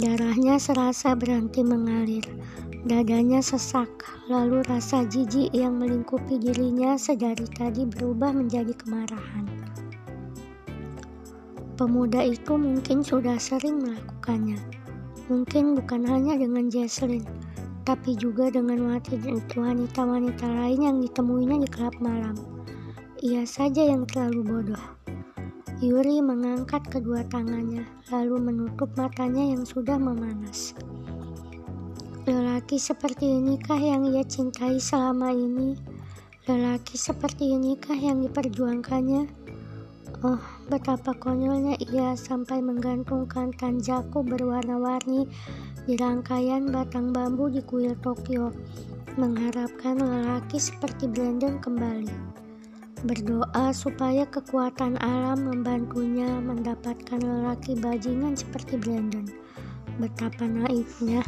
Darahnya 0.00 0.56
serasa 0.56 1.12
berhenti 1.12 1.60
mengalir. 1.60 2.22
Dadanya 2.86 3.42
sesak, 3.42 3.90
lalu 4.30 4.62
rasa 4.70 5.02
jijik 5.02 5.50
yang 5.50 5.82
melingkupi 5.82 6.38
dirinya 6.38 6.94
sedari 6.94 7.42
tadi 7.50 7.82
berubah 7.82 8.30
menjadi 8.30 8.70
kemarahan. 8.70 9.50
Pemuda 11.74 12.22
itu 12.22 12.54
mungkin 12.54 13.02
sudah 13.02 13.34
sering 13.34 13.82
melakukannya. 13.82 14.62
Mungkin 15.26 15.74
bukan 15.74 16.06
hanya 16.06 16.38
dengan 16.38 16.70
Jesslyn, 16.70 17.26
tapi 17.82 18.14
juga 18.14 18.46
dengan 18.46 18.94
wanita-wanita 18.94 20.46
lain 20.46 20.78
yang 20.78 20.96
ditemuinya 21.02 21.58
di 21.58 21.68
klub 21.74 21.98
malam. 21.98 22.38
Ia 23.26 23.42
saja 23.42 23.82
yang 23.82 24.06
terlalu 24.06 24.46
bodoh. 24.46 24.84
Yuri 25.82 26.22
mengangkat 26.22 26.86
kedua 26.86 27.26
tangannya, 27.26 27.82
lalu 28.14 28.38
menutup 28.38 28.90
matanya 28.94 29.54
yang 29.54 29.66
sudah 29.66 29.98
memanas. 29.98 30.78
Lelaki 32.28 32.76
seperti 32.76 33.40
inikah 33.40 33.80
yang 33.80 34.04
ia 34.04 34.20
cintai 34.20 34.76
selama 34.76 35.32
ini? 35.32 35.72
Lelaki 36.44 37.00
seperti 37.00 37.56
inikah 37.56 37.96
yang 37.96 38.20
diperjuangkannya? 38.20 39.24
Oh, 40.20 40.36
betapa 40.68 41.16
konyolnya 41.16 41.80
ia 41.88 42.12
sampai 42.20 42.60
menggantungkan 42.60 43.56
tanjaku 43.56 44.20
berwarna-warni 44.20 45.24
di 45.88 45.96
rangkaian 45.96 46.68
batang 46.68 47.16
bambu 47.16 47.48
di 47.48 47.64
kuil 47.64 47.96
Tokyo, 48.04 48.52
mengharapkan 49.16 49.96
lelaki 49.96 50.60
seperti 50.60 51.08
Brandon 51.08 51.56
kembali. 51.56 52.12
Berdoa 53.08 53.72
supaya 53.72 54.28
kekuatan 54.28 55.00
alam 55.00 55.48
membantunya 55.48 56.28
mendapatkan 56.44 57.24
lelaki 57.24 57.72
bajingan 57.80 58.36
seperti 58.36 58.76
Brandon. 58.76 59.24
Betapa 59.96 60.44
naifnya. 60.44 61.24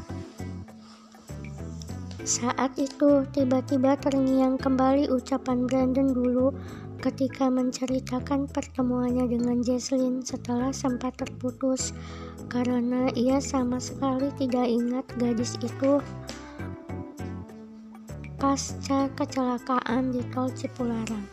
Saat 2.31 2.79
itu, 2.79 3.27
tiba-tiba 3.35 3.99
terngiang 3.99 4.55
kembali 4.55 5.11
ucapan 5.11 5.67
Brandon 5.67 6.15
dulu 6.15 6.55
ketika 7.03 7.51
menceritakan 7.51 8.47
pertemuannya 8.47 9.27
dengan 9.27 9.59
Jesslyn 9.67 10.23
setelah 10.23 10.71
sempat 10.71 11.19
terputus 11.19 11.91
karena 12.47 13.11
ia 13.19 13.43
sama 13.43 13.83
sekali 13.83 14.31
tidak 14.39 14.63
ingat 14.63 15.03
gadis 15.19 15.59
itu 15.59 15.99
pasca 18.39 19.11
kecelakaan 19.19 20.15
di 20.15 20.23
tol 20.31 20.55
Cipularang. 20.55 21.27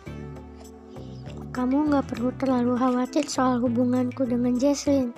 Kamu 1.54 1.94
nggak 1.94 2.10
perlu 2.10 2.34
terlalu 2.42 2.74
khawatir 2.74 3.30
soal 3.30 3.62
hubunganku 3.62 4.26
dengan 4.26 4.58
Jesslyn. 4.58 5.14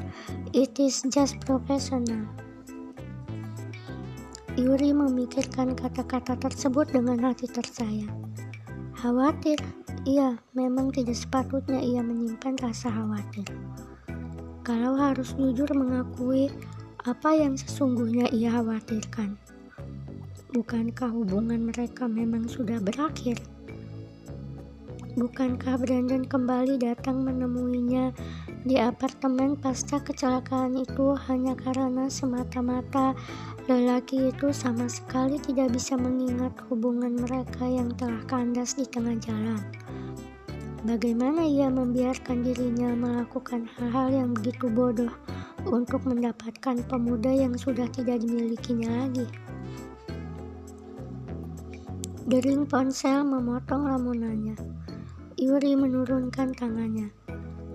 It 0.51 0.75
is 0.75 1.07
just 1.07 1.39
professional. 1.47 2.48
Yuri 4.59 4.91
memikirkan 4.91 5.71
kata-kata 5.71 6.35
tersebut 6.35 6.91
dengan 6.91 7.15
hati 7.23 7.47
tersayang. 7.47 8.11
Khawatir, 8.91 9.55
iya, 10.03 10.35
memang 10.51 10.91
tidak 10.91 11.15
sepatutnya 11.15 11.79
ia 11.79 12.03
menyimpan 12.03 12.59
rasa 12.59 12.91
khawatir. 12.91 13.47
Kalau 14.67 14.99
harus 14.99 15.31
jujur 15.39 15.71
mengakui 15.71 16.51
apa 17.07 17.39
yang 17.39 17.55
sesungguhnya 17.55 18.27
ia 18.35 18.51
khawatirkan. 18.51 19.39
Bukankah 20.51 21.07
hubungan 21.07 21.71
mereka 21.71 22.11
memang 22.11 22.51
sudah 22.51 22.83
berakhir? 22.83 23.39
Bukankah 25.15 25.79
Brandon 25.79 26.27
kembali 26.27 26.83
datang 26.83 27.23
menemuinya 27.23 28.11
di 28.67 28.75
apartemen 28.75 29.55
pasca 29.55 30.03
kecelakaan 30.03 30.75
itu 30.75 31.15
hanya 31.31 31.55
karena 31.55 32.11
semata-mata 32.11 33.15
lelaki 33.71 34.35
itu 34.35 34.51
sama 34.51 34.91
sekali 34.91 35.39
tidak 35.39 35.71
bisa 35.71 35.95
mengingat 35.95 36.51
hubungan 36.67 37.15
mereka 37.23 37.63
yang 37.63 37.95
telah 37.95 38.19
kandas 38.27 38.75
di 38.75 38.83
tengah 38.83 39.15
jalan. 39.23 39.63
Bagaimana 40.83 41.43
ia 41.43 41.71
membiarkan 41.71 42.43
dirinya 42.43 42.91
melakukan 42.95 43.67
hal-hal 43.79 44.11
yang 44.11 44.29
begitu 44.35 44.67
bodoh 44.67 45.11
untuk 45.67 46.03
mendapatkan 46.07 46.83
pemuda 46.87 47.31
yang 47.31 47.55
sudah 47.55 47.87
tidak 47.91 48.23
dimilikinya 48.23 49.07
lagi? 49.07 49.27
Dering 52.27 52.67
ponsel 52.67 53.23
memotong 53.23 53.87
lamunannya. 53.87 54.55
Yuri 55.39 55.75
menurunkan 55.75 56.51
tangannya. 56.55 57.18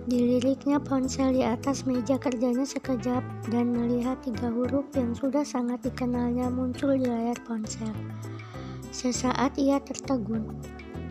Diliriknya 0.05 0.77
ponsel 0.77 1.33
di 1.33 1.41
atas 1.41 1.89
meja 1.89 2.21
kerjanya 2.21 2.61
sekejap 2.61 3.25
dan 3.49 3.73
melihat 3.73 4.13
tiga 4.21 4.53
huruf 4.53 4.85
yang 4.93 5.17
sudah 5.17 5.41
sangat 5.41 5.81
dikenalnya 5.81 6.45
muncul 6.53 6.93
di 6.93 7.09
layar 7.09 7.33
ponsel. 7.41 7.89
Sesaat 8.93 9.57
ia 9.57 9.81
tertegun. 9.81 10.45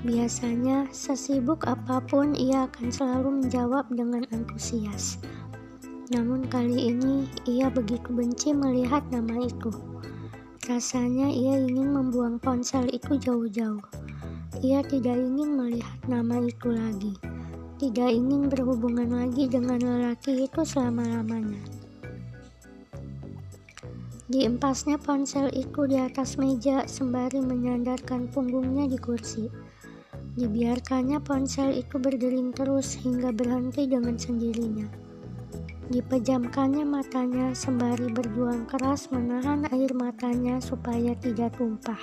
Biasanya, 0.07 0.87
sesibuk 0.95 1.67
apa 1.67 1.99
pun 2.07 2.39
ia 2.39 2.71
akan 2.71 2.95
selalu 2.95 3.43
menjawab 3.43 3.91
dengan 3.91 4.23
antusias. 4.31 5.19
Namun 6.15 6.47
kali 6.47 6.95
ini, 6.95 7.27
ia 7.51 7.67
begitu 7.75 8.15
benci 8.15 8.55
melihat 8.55 9.03
nama 9.11 9.43
itu. 9.43 9.75
Rasanya 10.71 11.35
ia 11.35 11.59
ingin 11.67 11.91
membuang 11.91 12.39
ponsel 12.39 12.87
itu 12.95 13.19
jauh-jauh. 13.19 13.83
Ia 14.63 14.87
tidak 14.87 15.19
ingin 15.19 15.59
melihat 15.59 15.99
nama 16.07 16.39
itu 16.47 16.71
lagi 16.71 17.34
tidak 17.79 18.11
ingin 18.15 18.47
berhubungan 18.47 19.11
lagi 19.11 19.51
dengan 19.51 19.83
lelaki 19.83 20.47
itu 20.47 20.63
selama-lamanya. 20.63 21.59
Diempasnya 24.25 24.97
ponsel 24.97 25.53
itu 25.53 25.85
di 25.85 26.01
atas 26.01 26.41
meja 26.41 26.89
sembari 26.89 27.45
menyandarkan 27.45 28.33
punggungnya 28.33 28.89
di 28.89 28.97
kursi. 28.97 29.53
Dibiarkannya 30.35 31.21
ponsel 31.21 31.77
itu 31.77 32.01
berdering 32.01 32.51
terus 32.57 32.97
hingga 32.99 33.31
berhenti 33.31 33.85
dengan 33.85 34.17
sendirinya. 34.17 34.89
Dipejamkannya 35.93 36.89
matanya 36.89 37.53
sembari 37.53 38.09
berjuang 38.09 38.65
keras 38.65 39.13
menahan 39.13 39.69
air 39.69 39.93
matanya 39.93 40.57
supaya 40.57 41.13
tidak 41.21 41.61
tumpah. 41.61 42.01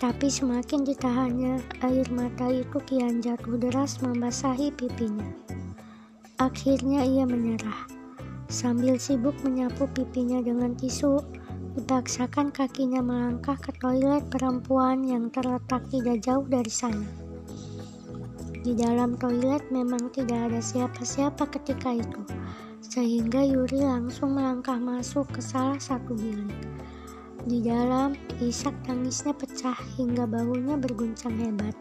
Tapi 0.00 0.32
semakin 0.32 0.80
ditahannya, 0.88 1.60
air 1.84 2.08
mata 2.08 2.48
itu 2.48 2.80
kian 2.88 3.20
jatuh 3.20 3.60
deras 3.60 4.00
membasahi 4.00 4.72
pipinya. 4.72 5.28
Akhirnya 6.40 7.04
ia 7.04 7.28
menyerah. 7.28 7.84
Sambil 8.48 8.96
sibuk 8.96 9.36
menyapu 9.44 9.84
pipinya 9.92 10.40
dengan 10.40 10.72
tisu, 10.72 11.20
dipaksakan 11.76 12.48
kakinya 12.48 13.04
melangkah 13.04 13.60
ke 13.60 13.76
toilet 13.76 14.24
perempuan 14.32 15.04
yang 15.04 15.28
terletak 15.28 15.84
tidak 15.92 16.24
jauh 16.24 16.48
dari 16.48 16.72
sana. 16.72 17.04
Di 18.64 18.72
dalam 18.72 19.20
toilet 19.20 19.68
memang 19.68 20.08
tidak 20.16 20.48
ada 20.48 20.64
siapa-siapa 20.64 21.44
ketika 21.60 21.92
itu, 21.92 22.24
sehingga 22.80 23.44
Yuri 23.44 23.84
langsung 23.84 24.32
melangkah 24.32 24.80
masuk 24.80 25.28
ke 25.28 25.44
salah 25.44 25.76
satu 25.76 26.16
bilik. 26.16 26.79
Di 27.40 27.64
dalam, 27.64 28.12
Ishak 28.36 28.76
tangisnya 28.84 29.32
pecah 29.32 29.76
hingga 29.96 30.28
bahunya 30.28 30.76
berguncang 30.76 31.40
hebat. 31.40 31.72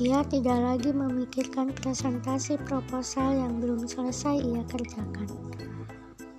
Ia 0.00 0.26
tidak 0.26 0.58
lagi 0.58 0.90
memikirkan 0.90 1.70
presentasi 1.76 2.56
proposal 2.66 3.36
yang 3.36 3.62
belum 3.62 3.86
selesai 3.86 4.42
ia 4.42 4.64
kerjakan. 4.66 5.28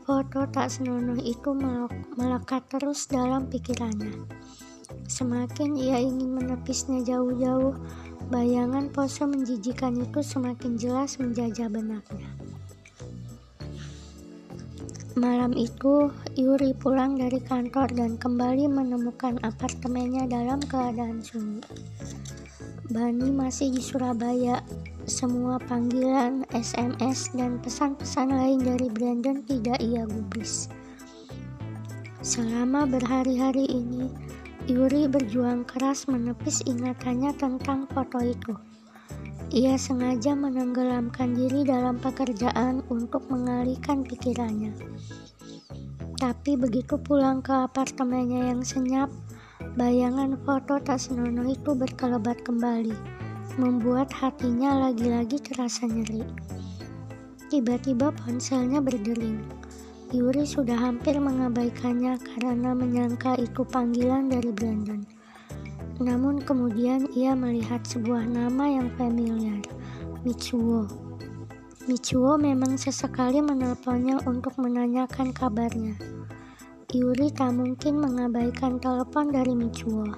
Foto 0.02 0.44
tak 0.50 0.74
senonoh 0.74 1.22
itu 1.24 1.56
melekat 2.18 2.68
terus 2.68 3.08
dalam 3.08 3.48
pikirannya. 3.48 4.28
Semakin 5.08 5.80
ia 5.80 6.02
ingin 6.02 6.36
menepisnya 6.36 7.06
jauh-jauh, 7.06 7.80
bayangan 8.28 8.92
pose 8.92 9.24
menjijikan 9.24 9.96
itu 10.04 10.20
semakin 10.20 10.76
jelas 10.76 11.16
menjajah 11.16 11.72
benaknya. 11.72 12.28
Malam 15.20 15.52
itu, 15.60 16.08
Yuri 16.40 16.72
pulang 16.72 17.20
dari 17.20 17.44
kantor 17.44 17.92
dan 17.92 18.16
kembali 18.16 18.72
menemukan 18.72 19.36
apartemennya 19.44 20.24
dalam 20.24 20.64
keadaan 20.64 21.20
sunyi. 21.20 21.60
Bani 22.88 23.28
masih 23.28 23.76
di 23.76 23.84
Surabaya. 23.84 24.64
Semua 25.04 25.60
panggilan, 25.68 26.48
SMS, 26.56 27.28
dan 27.36 27.60
pesan-pesan 27.60 28.32
lain 28.32 28.64
dari 28.64 28.88
Brandon 28.88 29.44
tidak 29.44 29.84
ia 29.84 30.08
gubris. 30.08 30.72
Selama 32.24 32.88
berhari-hari 32.88 33.68
ini, 33.68 34.08
Yuri 34.72 35.12
berjuang 35.12 35.68
keras 35.68 36.08
menepis 36.08 36.64
ingatannya 36.64 37.36
tentang 37.36 37.84
foto 37.92 38.24
itu. 38.24 38.71
Ia 39.52 39.76
sengaja 39.76 40.32
menenggelamkan 40.32 41.36
diri 41.36 41.68
dalam 41.68 42.00
pekerjaan 42.00 42.88
untuk 42.88 43.28
mengalihkan 43.28 44.00
pikirannya. 44.00 44.72
Tapi 46.16 46.56
begitu 46.56 46.96
pulang 46.96 47.44
ke 47.44 47.52
apartemennya 47.52 48.56
yang 48.56 48.64
senyap, 48.64 49.12
bayangan 49.76 50.40
foto 50.48 50.80
tak 50.80 51.04
senonoh 51.04 51.44
itu 51.52 51.76
berkelebat 51.76 52.48
kembali, 52.48 52.96
membuat 53.60 54.08
hatinya 54.16 54.88
lagi-lagi 54.88 55.44
terasa 55.44 55.84
nyeri. 55.84 56.24
Tiba-tiba 57.52 58.16
ponselnya 58.24 58.80
berdering. 58.80 59.44
Yuri 60.16 60.48
sudah 60.48 60.80
hampir 60.80 61.20
mengabaikannya 61.20 62.16
karena 62.24 62.72
menyangka 62.72 63.36
itu 63.36 63.68
panggilan 63.68 64.32
dari 64.32 64.56
Brandon. 64.56 65.21
Namun 66.02 66.42
kemudian 66.42 67.06
ia 67.14 67.38
melihat 67.38 67.86
sebuah 67.86 68.26
nama 68.26 68.66
yang 68.66 68.90
familiar, 68.98 69.62
Mitsuo. 70.26 70.90
Mitsuo 71.86 72.42
memang 72.42 72.74
sesekali 72.74 73.38
menelponnya 73.38 74.18
untuk 74.26 74.58
menanyakan 74.58 75.30
kabarnya. 75.30 75.94
Yuri 76.90 77.30
tak 77.30 77.54
mungkin 77.54 78.02
mengabaikan 78.02 78.82
telepon 78.82 79.30
dari 79.30 79.54
Mitsuo. 79.54 80.10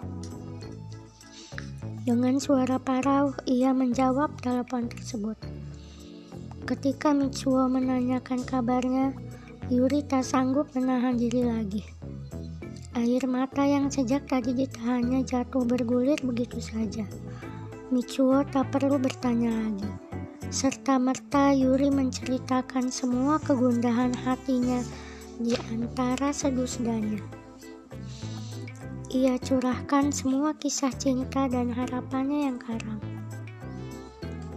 Dengan 2.08 2.40
suara 2.40 2.80
parau, 2.80 3.36
ia 3.44 3.76
menjawab 3.76 4.40
telepon 4.40 4.88
tersebut. 4.88 5.36
Ketika 6.64 7.12
Mitsuo 7.12 7.68
menanyakan 7.68 8.48
kabarnya, 8.48 9.12
Yuri 9.68 10.04
tak 10.08 10.24
sanggup 10.24 10.72
menahan 10.76 11.20
diri 11.20 11.44
lagi. 11.44 11.84
Air 12.94 13.26
mata 13.26 13.66
yang 13.66 13.90
sejak 13.90 14.30
tadi 14.30 14.54
ditahannya 14.54 15.26
jatuh 15.26 15.66
bergulir 15.66 16.22
begitu 16.22 16.62
saja. 16.62 17.02
Michuo 17.90 18.46
tak 18.46 18.70
perlu 18.70 19.02
bertanya 19.02 19.50
lagi. 19.50 19.90
Serta 20.54 21.02
merta 21.02 21.50
Yuri 21.58 21.90
menceritakan 21.90 22.94
semua 22.94 23.42
kegundahan 23.42 24.14
hatinya 24.14 24.86
di 25.42 25.58
antara 25.74 26.30
sedus-sedanya. 26.30 27.18
Ia 29.10 29.42
curahkan 29.42 30.14
semua 30.14 30.54
kisah 30.54 30.94
cinta 30.94 31.50
dan 31.50 31.74
harapannya 31.74 32.46
yang 32.46 32.62
karam. 32.62 33.02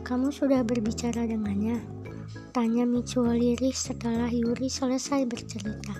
Kamu 0.04 0.28
sudah 0.28 0.60
berbicara 0.60 1.24
dengannya? 1.24 1.80
Tanya 2.52 2.84
Michuo 2.84 3.32
lirih 3.32 3.72
setelah 3.72 4.28
Yuri 4.28 4.68
selesai 4.68 5.24
bercerita. 5.24 5.96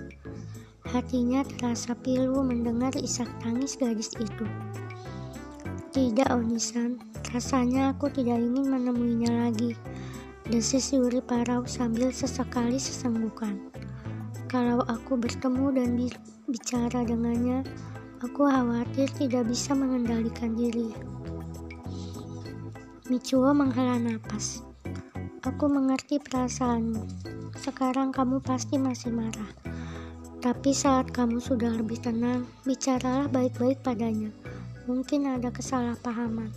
Hatinya 0.87 1.43
terasa 1.43 1.99
pilu 1.99 2.47
mendengar 2.47 2.95
isak 2.95 3.27
tangis 3.43 3.75
gadis 3.75 4.15
itu. 4.19 4.47
Tidak, 5.91 6.29
Onisan. 6.31 7.03
Rasanya 7.35 7.91
aku 7.97 8.07
tidak 8.13 8.39
ingin 8.39 8.71
menemuinya 8.71 9.49
lagi. 9.49 9.75
Desis 10.47 10.95
Yuri 10.95 11.19
Parau 11.19 11.67
sambil 11.67 12.15
sesekali 12.15 12.79
sesenggukan. 12.79 13.59
Kalau 14.47 14.87
aku 14.87 15.19
bertemu 15.19 15.75
dan 15.75 15.99
bicara 16.47 17.03
dengannya, 17.03 17.67
aku 18.23 18.47
khawatir 18.47 19.11
tidak 19.19 19.51
bisa 19.51 19.75
mengendalikan 19.75 20.55
diri. 20.55 20.95
Michuo 23.11 23.51
menghela 23.51 23.99
napas. 23.99 24.63
Aku 25.43 25.67
mengerti 25.67 26.23
perasaanmu. 26.23 27.07
Sekarang 27.59 28.15
kamu 28.15 28.39
pasti 28.39 28.79
masih 28.79 29.11
marah. 29.11 29.51
Tapi 30.47 30.71
saat 30.71 31.11
kamu 31.11 31.43
sudah 31.43 31.75
lebih 31.75 31.99
tenang, 31.99 32.47
bicaralah 32.63 33.27
baik-baik 33.27 33.83
padanya. 33.83 34.31
Mungkin 34.87 35.27
ada 35.27 35.51
kesalahpahaman. 35.51 36.55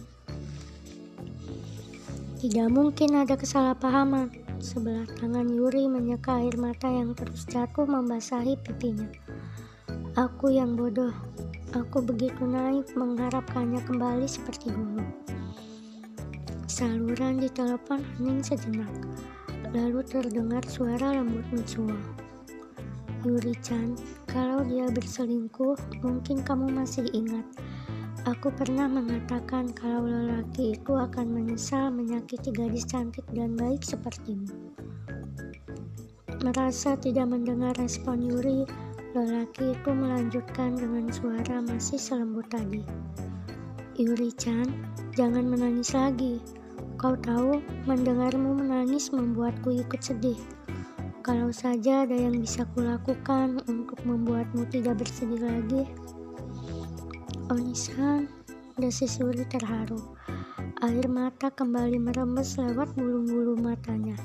Tidak 2.38 2.70
mungkin 2.70 3.18
ada 3.18 3.34
kesalahpahaman. 3.34 4.30
Sebelah 4.62 5.10
tangan 5.18 5.50
Yuri 5.50 5.90
menyeka 5.90 6.38
air 6.38 6.54
mata 6.62 6.86
yang 6.86 7.18
terus 7.18 7.50
jatuh 7.50 7.90
membasahi 7.90 8.62
pipinya. 8.62 9.10
Aku 10.14 10.54
yang 10.54 10.78
bodoh. 10.78 11.10
Aku 11.74 12.06
begitu 12.06 12.46
naik 12.46 12.94
mengharapkannya 12.94 13.82
kembali 13.90 14.30
seperti 14.30 14.70
dulu. 14.70 15.02
Saluran 16.70 17.42
di 17.42 17.50
telepon 17.50 18.06
hening 18.22 18.46
sejenak. 18.46 18.94
Lalu 19.74 20.06
terdengar 20.06 20.62
suara 20.70 21.18
lembut 21.18 21.50
Mitsuo. 23.20 23.36
Yuri-chan, 23.36 24.00
kalau 24.28 24.64
dia 24.64 24.88
berselingkuh, 24.88 25.76
mungkin 26.00 26.40
kamu 26.44 26.72
masih 26.72 27.04
ingat. 27.12 27.44
Aku 28.28 28.52
pernah 28.52 28.88
mengatakan 28.88 29.72
kalau 29.72 30.04
lelaki 30.04 30.76
itu 30.76 30.92
akan 30.92 31.28
menyesal 31.32 31.88
menyakiti 31.88 32.52
gadis 32.52 32.84
cantik 32.84 33.24
dan 33.32 33.56
baik 33.56 33.80
sepertimu. 33.84 34.76
Merasa 36.44 36.96
tidak 37.00 37.32
mendengar 37.32 37.76
respon 37.80 38.24
Yuri, 38.24 38.68
lelaki 39.16 39.76
itu 39.76 39.90
melanjutkan 39.92 40.76
dengan 40.76 41.12
suara 41.12 41.64
masih 41.64 42.00
selembut 42.00 42.48
tadi. 42.52 42.84
Yuri-chan, 44.00 44.68
jangan 45.16 45.44
menangis 45.48 45.92
lagi. 45.92 46.40
Kau 47.00 47.16
tahu, 47.16 47.64
mendengarmu 47.88 48.56
menangis 48.60 49.12
membuatku 49.12 49.72
ikut 49.76 50.00
sedih. 50.04 50.40
Kalau 51.20 51.52
saja 51.52 52.08
ada 52.08 52.16
yang 52.16 52.40
bisa 52.40 52.64
kulakukan 52.72 53.60
untuk 53.68 54.00
membuatmu 54.08 54.64
tidak 54.72 55.04
bersedih 55.04 55.44
lagi. 55.44 55.84
Onisan, 57.52 58.32
desis 58.80 59.20
Suri 59.20 59.44
terharu. 59.44 60.00
Air 60.80 61.12
mata 61.12 61.52
kembali 61.52 62.00
merembes 62.00 62.56
lewat 62.56 62.96
bulu-bulu 62.96 63.60
matanya. 63.60 64.16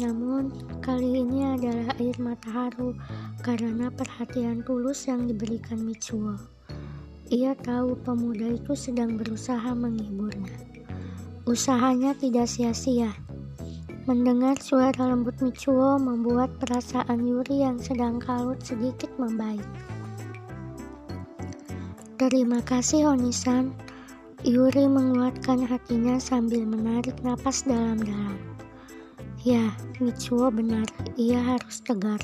Namun, 0.00 0.48
kali 0.80 1.20
ini 1.20 1.44
adalah 1.44 1.92
air 2.00 2.16
mata 2.16 2.48
haru 2.48 2.96
karena 3.44 3.92
perhatian 3.92 4.64
tulus 4.64 5.04
yang 5.04 5.28
diberikan 5.28 5.76
Mitsuo. 5.76 6.40
Ia 7.28 7.52
tahu 7.52 8.00
pemuda 8.00 8.48
itu 8.56 8.72
sedang 8.72 9.20
berusaha 9.20 9.76
menghiburnya. 9.76 10.56
Usahanya 11.44 12.16
tidak 12.16 12.48
sia-sia. 12.48 13.12
Mendengar 14.10 14.58
suara 14.58 15.06
lembut 15.06 15.38
Michuo 15.38 15.94
membuat 15.94 16.50
perasaan 16.58 17.22
Yuri 17.22 17.62
yang 17.62 17.78
sedang 17.78 18.18
kalut 18.18 18.58
sedikit 18.58 19.06
membaik. 19.22 19.62
Terima 22.18 22.58
kasih 22.58 23.06
Onisan. 23.06 23.70
Yuri 24.42 24.90
menguatkan 24.90 25.62
hatinya 25.62 26.18
sambil 26.18 26.66
menarik 26.66 27.14
napas 27.22 27.62
dalam-dalam. 27.62 28.34
Ya, 29.46 29.78
Michuo 30.02 30.50
benar, 30.50 30.90
ia 31.14 31.38
harus 31.38 31.78
tegar. 31.78 32.18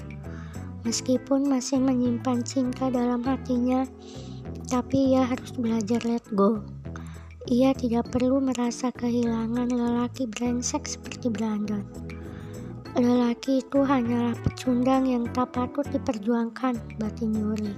Meskipun 0.82 1.46
masih 1.46 1.78
menyimpan 1.78 2.42
cinta 2.42 2.90
dalam 2.90 3.22
hatinya, 3.22 3.86
tapi 4.66 5.14
ia 5.14 5.22
harus 5.22 5.54
belajar 5.54 6.02
let 6.02 6.26
go. 6.34 6.66
Ia 7.46 7.70
tidak 7.78 8.10
perlu 8.10 8.42
merasa 8.42 8.90
kehilangan 8.90 9.70
lelaki 9.70 10.26
brengsek 10.26 10.82
seperti 10.82 11.30
Brandon. 11.30 11.86
Lelaki 12.98 13.62
itu 13.62 13.86
hanyalah 13.86 14.34
pecundang 14.42 15.06
yang 15.06 15.30
tak 15.30 15.54
patut 15.54 15.86
diperjuangkan, 15.94 16.74
batin 16.98 17.30
Yuri. 17.38 17.70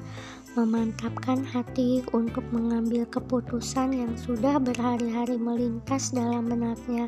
Memantapkan 0.56 1.44
hati 1.44 2.00
untuk 2.16 2.48
mengambil 2.48 3.04
keputusan 3.12 3.92
yang 3.92 4.16
sudah 4.16 4.56
berhari-hari 4.56 5.36
melintas 5.36 6.16
dalam 6.16 6.48
benaknya, 6.48 7.04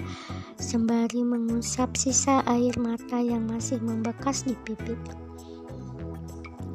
sembari 0.60 1.24
mengusap 1.24 1.96
sisa 1.96 2.44
air 2.44 2.76
mata 2.76 3.24
yang 3.24 3.48
masih 3.48 3.80
membekas 3.80 4.44
di 4.44 4.52
pipi. 4.68 5.29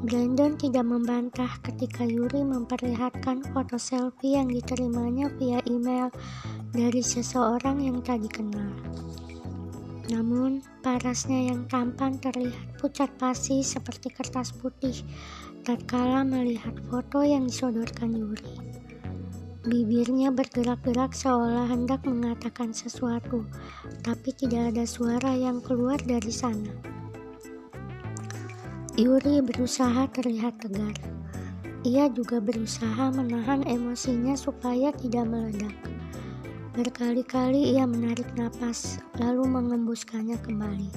Brandon 0.05 0.53
tidak 0.53 0.85
membantah 0.85 1.49
ketika 1.65 2.05
Yuri 2.05 2.45
memperlihatkan 2.45 3.41
foto 3.49 3.81
selfie 3.81 4.37
yang 4.37 4.53
diterimanya 4.53 5.33
via 5.41 5.57
email 5.65 6.13
dari 6.69 7.01
seseorang 7.01 7.81
yang 7.81 8.05
tak 8.05 8.21
dikenal. 8.21 8.69
Namun, 10.13 10.61
parasnya 10.85 11.49
yang 11.49 11.65
tampan 11.65 12.21
terlihat 12.21 12.77
pucat 12.77 13.09
pasi 13.17 13.65
seperti 13.65 14.13
kertas 14.13 14.53
putih 14.53 14.93
tatkala 15.65 16.21
melihat 16.21 16.77
foto 16.85 17.25
yang 17.25 17.49
disodorkan 17.49 18.13
Yuri. 18.13 18.61
Bibirnya 19.65 20.29
bergerak-gerak 20.29 21.17
seolah 21.17 21.65
hendak 21.65 22.05
mengatakan 22.05 22.69
sesuatu, 22.69 23.41
tapi 24.05 24.29
tidak 24.37 24.69
ada 24.69 24.85
suara 24.85 25.33
yang 25.33 25.65
keluar 25.65 25.97
dari 25.97 26.29
sana. 26.29 26.69
Yuri 28.95 29.43
berusaha 29.43 30.07
terlihat 30.07 30.55
tegar. 30.63 30.95
Ia 31.83 32.07
juga 32.07 32.39
berusaha 32.39 33.11
menahan 33.11 33.67
emosinya 33.67 34.39
supaya 34.39 34.95
tidak 34.95 35.27
meledak. 35.27 35.75
Berkali-kali 36.71 37.75
ia 37.75 37.83
menarik 37.83 38.23
napas, 38.39 39.03
lalu 39.19 39.51
mengembuskannya 39.51 40.39
kembali. 40.39 40.87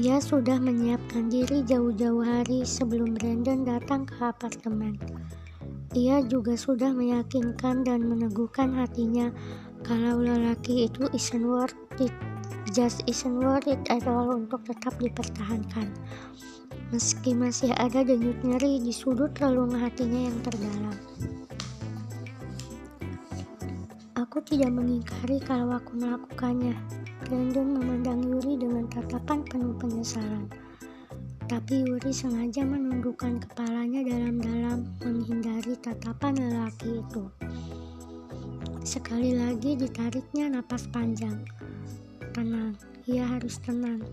Ia 0.00 0.16
sudah 0.16 0.56
menyiapkan 0.56 1.28
diri 1.28 1.60
jauh-jauh 1.60 2.24
hari 2.24 2.64
sebelum 2.64 3.20
Brandon 3.20 3.68
datang 3.68 4.08
ke 4.08 4.16
apartemen. 4.24 4.96
Ia 5.92 6.24
juga 6.24 6.56
sudah 6.56 6.96
meyakinkan 6.96 7.84
dan 7.84 8.08
meneguhkan 8.08 8.72
hatinya 8.80 9.28
kalau 9.84 10.24
lelaki 10.24 10.88
itu 10.88 11.04
isn't 11.12 11.44
worth 11.44 11.76
it, 12.00 12.16
just 12.72 13.04
isn't 13.04 13.44
worth 13.44 13.68
it 13.68 13.84
at 13.92 14.08
all 14.08 14.32
untuk 14.32 14.64
tetap 14.64 14.96
dipertahankan. 14.96 15.92
Meski 16.92 17.32
masih 17.32 17.72
ada 17.80 18.04
denyut 18.04 18.36
nyeri 18.44 18.76
di 18.76 18.92
sudut 18.92 19.32
relung 19.40 19.72
hatinya 19.72 20.28
yang 20.28 20.36
terdalam. 20.44 20.96
Aku 24.12 24.44
tidak 24.44 24.76
mengingkari 24.76 25.40
kalau 25.40 25.80
aku 25.80 25.96
melakukannya. 25.96 26.76
Brandon 27.24 27.80
memandang 27.80 28.20
Yuri 28.20 28.60
dengan 28.60 28.84
tatapan 28.92 29.40
penuh 29.40 29.72
penyesalan. 29.80 30.52
Tapi 31.48 31.80
Yuri 31.80 32.12
sengaja 32.12 32.60
menundukkan 32.60 33.40
kepalanya 33.40 34.04
dalam-dalam 34.04 34.84
menghindari 35.00 35.72
tatapan 35.80 36.36
lelaki 36.36 37.00
itu. 37.00 37.24
Sekali 38.84 39.32
lagi 39.32 39.80
ditariknya 39.80 40.60
napas 40.60 40.84
panjang. 40.92 41.40
Tenang, 42.36 42.76
ia 43.08 43.24
harus 43.24 43.56
tenang. 43.64 44.04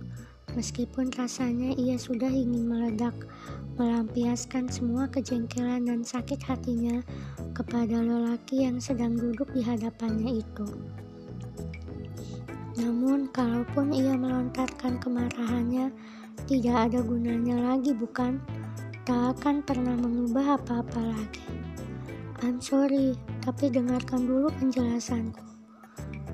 Meskipun 0.58 1.14
rasanya 1.14 1.76
ia 1.78 2.00
sudah 2.00 2.30
ingin 2.30 2.66
meledak, 2.66 3.14
melampiaskan 3.78 4.70
semua 4.70 5.06
kejengkelan 5.10 5.86
dan 5.86 6.02
sakit 6.02 6.42
hatinya 6.46 7.04
kepada 7.54 8.02
lelaki 8.02 8.66
yang 8.66 8.82
sedang 8.82 9.14
duduk 9.18 9.50
di 9.54 9.62
hadapannya 9.62 10.42
itu. 10.42 10.68
Namun, 12.80 13.28
kalaupun 13.30 13.92
ia 13.92 14.16
melontarkan 14.16 14.98
kemarahannya, 15.04 15.92
tidak 16.48 16.90
ada 16.90 17.00
gunanya 17.04 17.76
lagi, 17.76 17.92
bukan? 17.92 18.40
tak 19.10 19.42
akan 19.42 19.66
pernah 19.66 19.98
mengubah 19.98 20.62
apa-apa 20.62 21.02
lagi. 21.02 21.42
I'm 22.46 22.62
sorry, 22.62 23.18
tapi 23.42 23.74
dengarkan 23.74 24.30
dulu 24.30 24.54
penjelasanku. 24.62 25.42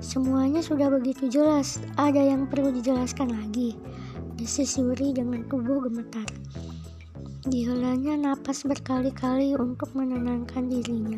Semuanya 0.04 0.60
sudah 0.60 0.92
begitu 0.92 1.24
jelas, 1.32 1.80
ada 1.96 2.20
yang 2.20 2.44
perlu 2.44 2.68
dijelaskan 2.76 3.32
lagi. 3.32 3.80
Desis 4.36 4.76
Yuri 4.76 5.16
dengan 5.16 5.48
tubuh 5.48 5.88
gemetar. 5.88 6.28
Dihelanya 7.48 8.20
napas 8.20 8.68
berkali-kali 8.68 9.56
untuk 9.56 9.88
menenangkan 9.96 10.68
dirinya. 10.68 11.16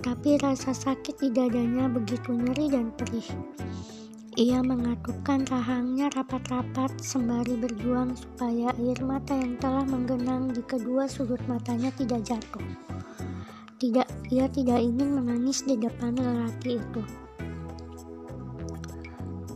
Tapi 0.00 0.40
rasa 0.40 0.72
sakit 0.72 1.20
di 1.20 1.28
dadanya 1.28 1.92
begitu 1.92 2.32
nyeri 2.32 2.72
dan 2.72 2.96
perih. 2.96 3.28
Ia 4.40 4.64
mengatupkan 4.64 5.44
rahangnya 5.52 6.08
rapat-rapat 6.16 6.96
sembari 7.04 7.60
berjuang 7.60 8.16
supaya 8.16 8.72
air 8.72 8.96
mata 9.04 9.36
yang 9.36 9.60
telah 9.60 9.84
menggenang 9.84 10.48
di 10.48 10.64
kedua 10.64 11.04
sudut 11.12 11.44
matanya 11.44 11.92
tidak 11.92 12.24
jatuh. 12.24 12.64
Tidak, 13.76 14.32
ia 14.32 14.48
tidak 14.48 14.80
ingin 14.80 15.12
menangis 15.12 15.60
di 15.68 15.76
depan 15.76 16.16
lelaki 16.16 16.80
itu. 16.80 17.04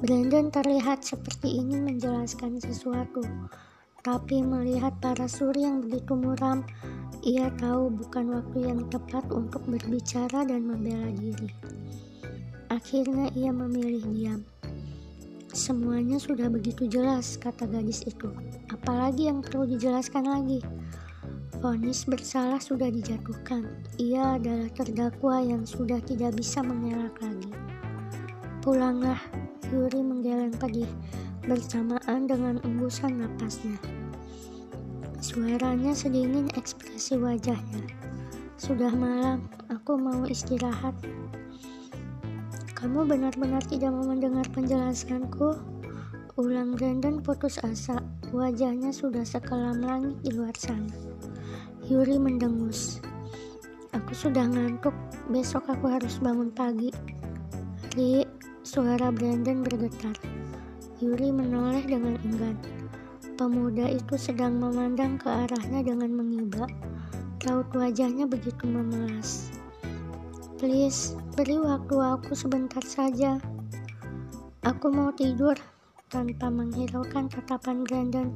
Brandon 0.02 0.50
terlihat 0.50 1.06
seperti 1.06 1.62
ingin 1.62 1.86
menjelaskan 1.86 2.58
sesuatu, 2.58 3.22
tapi 4.02 4.42
melihat 4.42 4.96
para 4.98 5.30
suri 5.30 5.62
yang 5.62 5.84
begitu 5.84 6.18
muram, 6.18 6.66
ia 7.22 7.48
tahu 7.56 7.88
bukan 7.88 8.34
waktu 8.36 8.58
yang 8.68 8.80
tepat 8.90 9.24
untuk 9.30 9.62
berbicara 9.64 10.42
dan 10.44 10.66
membela 10.66 11.08
diri. 11.14 11.48
Akhirnya 12.68 13.30
ia 13.38 13.54
memilih 13.54 14.02
diam. 14.10 14.40
Semuanya 15.54 16.18
sudah 16.18 16.50
begitu 16.50 16.90
jelas, 16.90 17.38
kata 17.38 17.70
gadis 17.70 18.02
itu. 18.02 18.26
Apalagi 18.74 19.30
yang 19.30 19.38
perlu 19.38 19.70
dijelaskan 19.70 20.26
lagi? 20.26 20.58
Vonis 21.62 22.04
bersalah 22.04 22.58
sudah 22.58 22.90
dijatuhkan. 22.90 23.64
Ia 23.96 24.36
adalah 24.36 24.68
terdakwa 24.74 25.40
yang 25.40 25.62
sudah 25.64 26.02
tidak 26.02 26.34
bisa 26.34 26.60
mengelak 26.60 27.14
lagi. 27.22 27.54
Pulanglah, 28.60 29.22
Yuri 29.72 30.04
menggeleng 30.04 30.52
pedih 30.58 30.88
bersamaan 31.44 32.28
dengan 32.28 32.60
embusan 32.64 33.20
napasnya. 33.20 33.76
Suaranya 35.24 35.96
sedingin 35.96 36.52
ekspresi 36.52 37.16
wajahnya. 37.16 37.84
Sudah 38.60 38.92
malam, 38.92 39.48
aku 39.72 39.96
mau 39.96 40.24
istirahat. 40.28 40.92
Kamu 42.76 43.08
benar-benar 43.08 43.64
tidak 43.64 43.92
mau 43.92 44.04
mendengar 44.04 44.44
penjelasanku? 44.52 45.56
Ulang 46.36 46.76
Brandon 46.76 47.24
putus 47.24 47.56
asa. 47.64 47.96
Wajahnya 48.34 48.90
sudah 48.92 49.22
sekelam 49.22 49.80
langit 49.80 50.18
di 50.26 50.34
luar 50.34 50.52
sana. 50.58 50.90
Yuri 51.88 52.20
mendengus. 52.20 53.00
Aku 53.94 54.12
sudah 54.12 54.44
ngantuk, 54.44 54.92
besok 55.30 55.70
aku 55.70 55.86
harus 55.86 56.18
bangun 56.18 56.50
pagi. 56.50 56.90
Ri, 57.94 58.26
suara 58.64 59.12
Brandon 59.12 59.60
bergetar. 59.60 60.16
Yuri 61.04 61.28
menoleh 61.28 61.84
dengan 61.84 62.16
enggan. 62.24 62.56
Pemuda 63.36 63.92
itu 63.92 64.16
sedang 64.16 64.56
memandang 64.56 65.20
ke 65.20 65.28
arahnya 65.28 65.84
dengan 65.84 66.16
mengiba. 66.16 66.64
Raut 67.44 67.68
wajahnya 67.76 68.24
begitu 68.24 68.64
memelas. 68.64 69.52
Please, 70.56 71.12
beri 71.36 71.60
waktu 71.60 71.92
aku 71.92 72.32
sebentar 72.32 72.80
saja. 72.80 73.36
Aku 74.64 74.88
mau 74.88 75.12
tidur. 75.12 75.60
Tanpa 76.08 76.48
menghiraukan 76.48 77.28
tatapan 77.28 77.84
Brandon, 77.84 78.32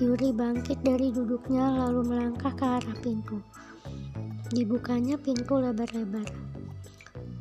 Yuri 0.00 0.32
bangkit 0.32 0.80
dari 0.80 1.12
duduknya 1.12 1.84
lalu 1.84 2.16
melangkah 2.16 2.54
ke 2.56 2.64
arah 2.64 2.96
pintu. 3.04 3.44
Dibukanya 4.48 5.20
pintu 5.20 5.60
lebar-lebar. 5.60 6.24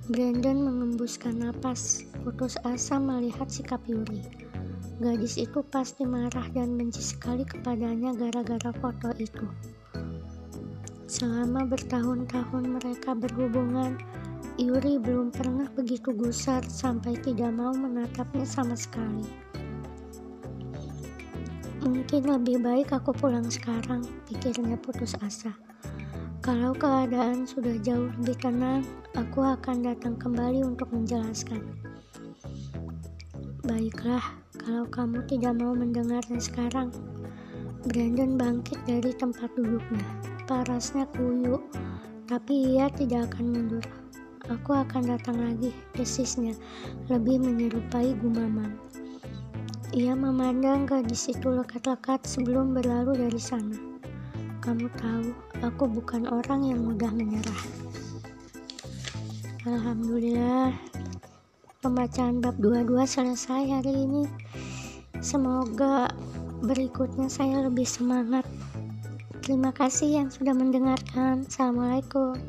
Brandon 0.05 0.57
mengembuskan 0.61 1.41
napas, 1.41 2.05
putus 2.25 2.57
asa 2.65 2.97
melihat 2.97 3.45
sikap 3.45 3.85
Yuri. 3.85 4.25
Gadis 4.97 5.37
itu 5.37 5.61
pasti 5.69 6.09
marah 6.09 6.49
dan 6.57 6.73
benci 6.73 6.97
sekali 6.97 7.45
kepadanya 7.45 8.17
gara-gara 8.17 8.73
foto 8.81 9.13
itu. 9.21 9.45
Selama 11.05 11.69
bertahun-tahun 11.69 12.81
mereka 12.81 13.13
berhubungan, 13.13 14.01
Yuri 14.57 14.97
belum 14.97 15.29
pernah 15.29 15.69
begitu 15.77 16.17
gusar 16.17 16.65
sampai 16.65 17.13
tidak 17.21 17.53
mau 17.53 17.69
menatapnya 17.77 18.41
sama 18.41 18.73
sekali. 18.73 19.29
Mungkin 21.85 22.25
lebih 22.25 22.57
baik 22.65 22.89
aku 22.89 23.13
pulang 23.13 23.45
sekarang, 23.53 24.01
pikirnya 24.25 24.81
putus 24.81 25.13
asa. 25.21 25.53
Kalau 26.41 26.73
keadaan 26.73 27.45
sudah 27.45 27.77
jauh 27.85 28.09
lebih 28.17 28.41
tenang, 28.41 28.81
aku 29.13 29.45
akan 29.45 29.85
datang 29.85 30.17
kembali 30.17 30.65
untuk 30.65 30.89
menjelaskan. 30.89 31.61
Baiklah, 33.65 34.21
kalau 34.61 34.85
kamu 34.93 35.25
tidak 35.25 35.57
mau 35.57 35.73
mendengarnya 35.73 36.37
sekarang. 36.37 36.93
Brandon 37.89 38.37
bangkit 38.37 38.77
dari 38.85 39.09
tempat 39.09 39.49
duduknya. 39.57 40.05
Parasnya 40.45 41.09
kuyuk, 41.17 41.65
tapi 42.29 42.77
ia 42.77 42.93
tidak 42.93 43.33
akan 43.33 43.57
mundur. 43.57 43.85
Aku 44.53 44.77
akan 44.77 45.09
datang 45.09 45.41
lagi, 45.41 45.73
desisnya, 45.97 46.53
lebih 47.09 47.41
menyerupai 47.41 48.13
gumaman. 48.21 48.77
Ia 49.97 50.13
memandang 50.13 50.85
gadis 50.85 51.25
itu 51.25 51.49
lekat-lekat 51.49 52.21
sebelum 52.21 52.77
berlalu 52.77 53.17
dari 53.17 53.41
sana. 53.41 53.73
Kamu 54.61 54.93
tahu, 54.93 55.33
aku 55.65 55.89
bukan 55.89 56.29
orang 56.29 56.69
yang 56.69 56.85
mudah 56.85 57.09
menyerah. 57.09 57.61
Alhamdulillah, 59.65 60.77
pembacaan 61.85 62.41
bab 62.41 62.57
22 62.57 62.97
selesai 63.05 63.61
hari 63.69 63.93
ini. 63.93 64.25
Semoga 65.21 66.09
berikutnya 66.65 67.29
saya 67.29 67.61
lebih 67.69 67.85
semangat. 67.85 68.41
Terima 69.45 69.69
kasih 69.69 70.25
yang 70.25 70.33
sudah 70.33 70.57
mendengarkan. 70.57 71.45
Assalamualaikum. 71.45 72.41